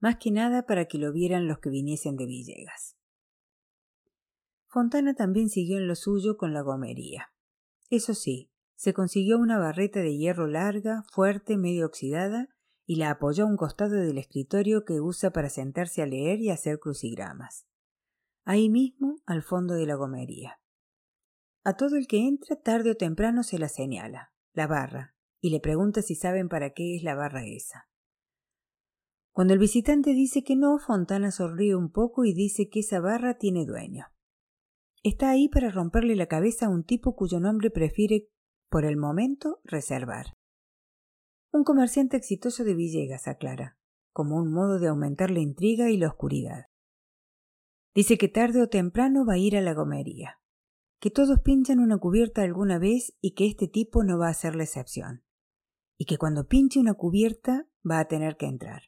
Más 0.00 0.16
que 0.16 0.32
nada 0.32 0.66
para 0.66 0.86
que 0.86 0.98
lo 0.98 1.12
vieran 1.12 1.46
los 1.46 1.60
que 1.60 1.70
viniesen 1.70 2.16
de 2.16 2.26
Villegas. 2.26 2.96
Fontana 4.66 5.14
también 5.14 5.48
siguió 5.48 5.78
en 5.78 5.86
lo 5.86 5.94
suyo 5.94 6.36
con 6.36 6.52
la 6.52 6.60
gomería. 6.60 7.32
Eso 7.88 8.14
sí, 8.14 8.50
se 8.78 8.94
consiguió 8.94 9.38
una 9.38 9.58
barreta 9.58 9.98
de 9.98 10.16
hierro 10.16 10.46
larga, 10.46 11.02
fuerte, 11.10 11.56
medio 11.56 11.86
oxidada, 11.86 12.48
y 12.86 12.94
la 12.94 13.10
apoyó 13.10 13.42
a 13.42 13.48
un 13.48 13.56
costado 13.56 13.96
del 13.96 14.18
escritorio 14.18 14.84
que 14.84 15.00
usa 15.00 15.32
para 15.32 15.50
sentarse 15.50 16.00
a 16.00 16.06
leer 16.06 16.38
y 16.38 16.50
hacer 16.50 16.78
crucigramas. 16.78 17.66
Ahí 18.44 18.70
mismo, 18.70 19.16
al 19.26 19.42
fondo 19.42 19.74
de 19.74 19.84
la 19.84 19.96
gomería. 19.96 20.60
A 21.64 21.74
todo 21.74 21.96
el 21.96 22.06
que 22.06 22.28
entra, 22.28 22.54
tarde 22.54 22.92
o 22.92 22.94
temprano 22.94 23.42
se 23.42 23.58
la 23.58 23.68
señala, 23.68 24.32
la 24.52 24.68
barra, 24.68 25.16
y 25.40 25.50
le 25.50 25.58
pregunta 25.58 26.00
si 26.00 26.14
saben 26.14 26.48
para 26.48 26.70
qué 26.70 26.94
es 26.94 27.02
la 27.02 27.16
barra 27.16 27.44
esa. 27.44 27.88
Cuando 29.32 29.54
el 29.54 29.58
visitante 29.58 30.12
dice 30.12 30.44
que 30.44 30.54
no, 30.54 30.78
Fontana 30.78 31.32
sonríe 31.32 31.74
un 31.74 31.90
poco 31.90 32.24
y 32.24 32.32
dice 32.32 32.68
que 32.68 32.80
esa 32.80 33.00
barra 33.00 33.38
tiene 33.38 33.66
dueño. 33.66 34.06
Está 35.02 35.30
ahí 35.30 35.48
para 35.48 35.68
romperle 35.68 36.14
la 36.14 36.26
cabeza 36.26 36.66
a 36.66 36.70
un 36.70 36.84
tipo 36.84 37.16
cuyo 37.16 37.40
nombre 37.40 37.70
prefiere, 37.70 38.28
por 38.68 38.84
el 38.84 38.96
momento, 38.96 39.60
reservar. 39.64 40.36
Un 41.52 41.64
comerciante 41.64 42.16
exitoso 42.16 42.64
de 42.64 42.74
Villegas, 42.74 43.26
aclara, 43.26 43.78
como 44.12 44.36
un 44.36 44.52
modo 44.52 44.78
de 44.78 44.88
aumentar 44.88 45.30
la 45.30 45.40
intriga 45.40 45.90
y 45.90 45.96
la 45.96 46.08
oscuridad. 46.08 46.66
Dice 47.94 48.18
que 48.18 48.28
tarde 48.28 48.62
o 48.62 48.68
temprano 48.68 49.24
va 49.26 49.34
a 49.34 49.38
ir 49.38 49.56
a 49.56 49.62
la 49.62 49.74
gomería, 49.74 50.40
que 51.00 51.10
todos 51.10 51.40
pinchan 51.40 51.80
una 51.80 51.98
cubierta 51.98 52.42
alguna 52.42 52.78
vez 52.78 53.16
y 53.20 53.34
que 53.34 53.46
este 53.46 53.68
tipo 53.68 54.04
no 54.04 54.18
va 54.18 54.28
a 54.28 54.34
ser 54.34 54.54
la 54.54 54.64
excepción 54.64 55.24
y 55.98 56.04
que 56.06 56.16
cuando 56.16 56.46
pinche 56.46 56.78
una 56.78 56.94
cubierta 56.94 57.68
va 57.88 57.98
a 57.98 58.06
tener 58.06 58.36
que 58.36 58.46
entrar. 58.46 58.84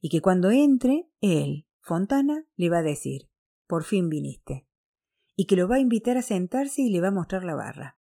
Y 0.00 0.10
que 0.10 0.20
cuando 0.20 0.50
entre, 0.50 1.08
él, 1.22 1.66
Fontana, 1.80 2.46
le 2.56 2.68
va 2.68 2.78
a 2.78 2.82
decir, 2.82 3.30
por 3.66 3.82
fin 3.84 4.10
viniste. 4.10 4.68
Y 5.34 5.46
que 5.46 5.56
lo 5.56 5.66
va 5.66 5.76
a 5.76 5.80
invitar 5.80 6.18
a 6.18 6.22
sentarse 6.22 6.82
y 6.82 6.90
le 6.90 7.00
va 7.00 7.08
a 7.08 7.12
mostrar 7.12 7.44
la 7.44 7.54
barra. 7.54 7.98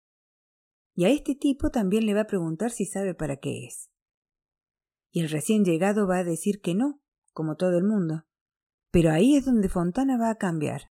Y 0.97 1.05
a 1.05 1.09
este 1.09 1.35
tipo 1.35 1.69
también 1.69 2.07
le 2.07 2.15
va 2.15 2.21
a 2.21 2.27
preguntar 2.27 2.71
si 2.71 2.85
sabe 2.85 3.13
para 3.13 3.37
qué 3.37 3.65
es. 3.65 3.91
Y 5.11 5.19
el 5.21 5.29
recién 5.29 5.63
llegado 5.63 6.07
va 6.07 6.17
a 6.17 6.23
decir 6.23 6.59
que 6.59 6.73
no, 6.73 7.03
como 7.33 7.55
todo 7.55 7.77
el 7.77 7.83
mundo. 7.83 8.25
Pero 8.89 9.11
ahí 9.11 9.35
es 9.35 9.45
donde 9.45 9.69
Fontana 9.69 10.17
va 10.17 10.31
a 10.31 10.39
cambiar. 10.39 10.89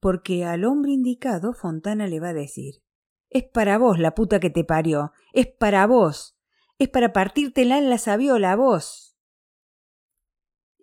Porque 0.00 0.44
al 0.44 0.66
hombre 0.66 0.92
indicado 0.92 1.54
Fontana 1.54 2.08
le 2.08 2.20
va 2.20 2.28
a 2.28 2.34
decir, 2.34 2.82
es 3.30 3.44
para 3.44 3.78
vos 3.78 3.98
la 3.98 4.14
puta 4.14 4.38
que 4.38 4.50
te 4.50 4.64
parió, 4.64 5.12
es 5.32 5.46
para 5.46 5.86
vos, 5.86 6.36
es 6.76 6.90
para 6.90 7.14
partírtela 7.14 7.78
en 7.78 7.88
la 7.88 7.96
sabiola, 7.96 8.54
vos. 8.54 9.16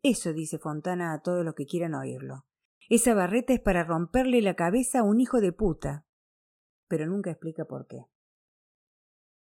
Eso 0.02 0.34
dice 0.34 0.58
Fontana 0.58 1.14
a 1.14 1.22
todos 1.22 1.46
los 1.46 1.54
que 1.54 1.68
quieran 1.68 1.94
oírlo. 1.94 2.48
Esa 2.90 3.14
barreta 3.14 3.54
es 3.54 3.60
para 3.60 3.84
romperle 3.84 4.42
la 4.42 4.56
cabeza 4.56 5.02
a 5.02 5.04
un 5.04 5.22
hijo 5.22 5.40
de 5.40 5.54
puta. 5.54 6.08
Pero 6.88 7.06
nunca 7.06 7.30
explica 7.30 7.66
por 7.66 7.86
qué. 7.86 8.08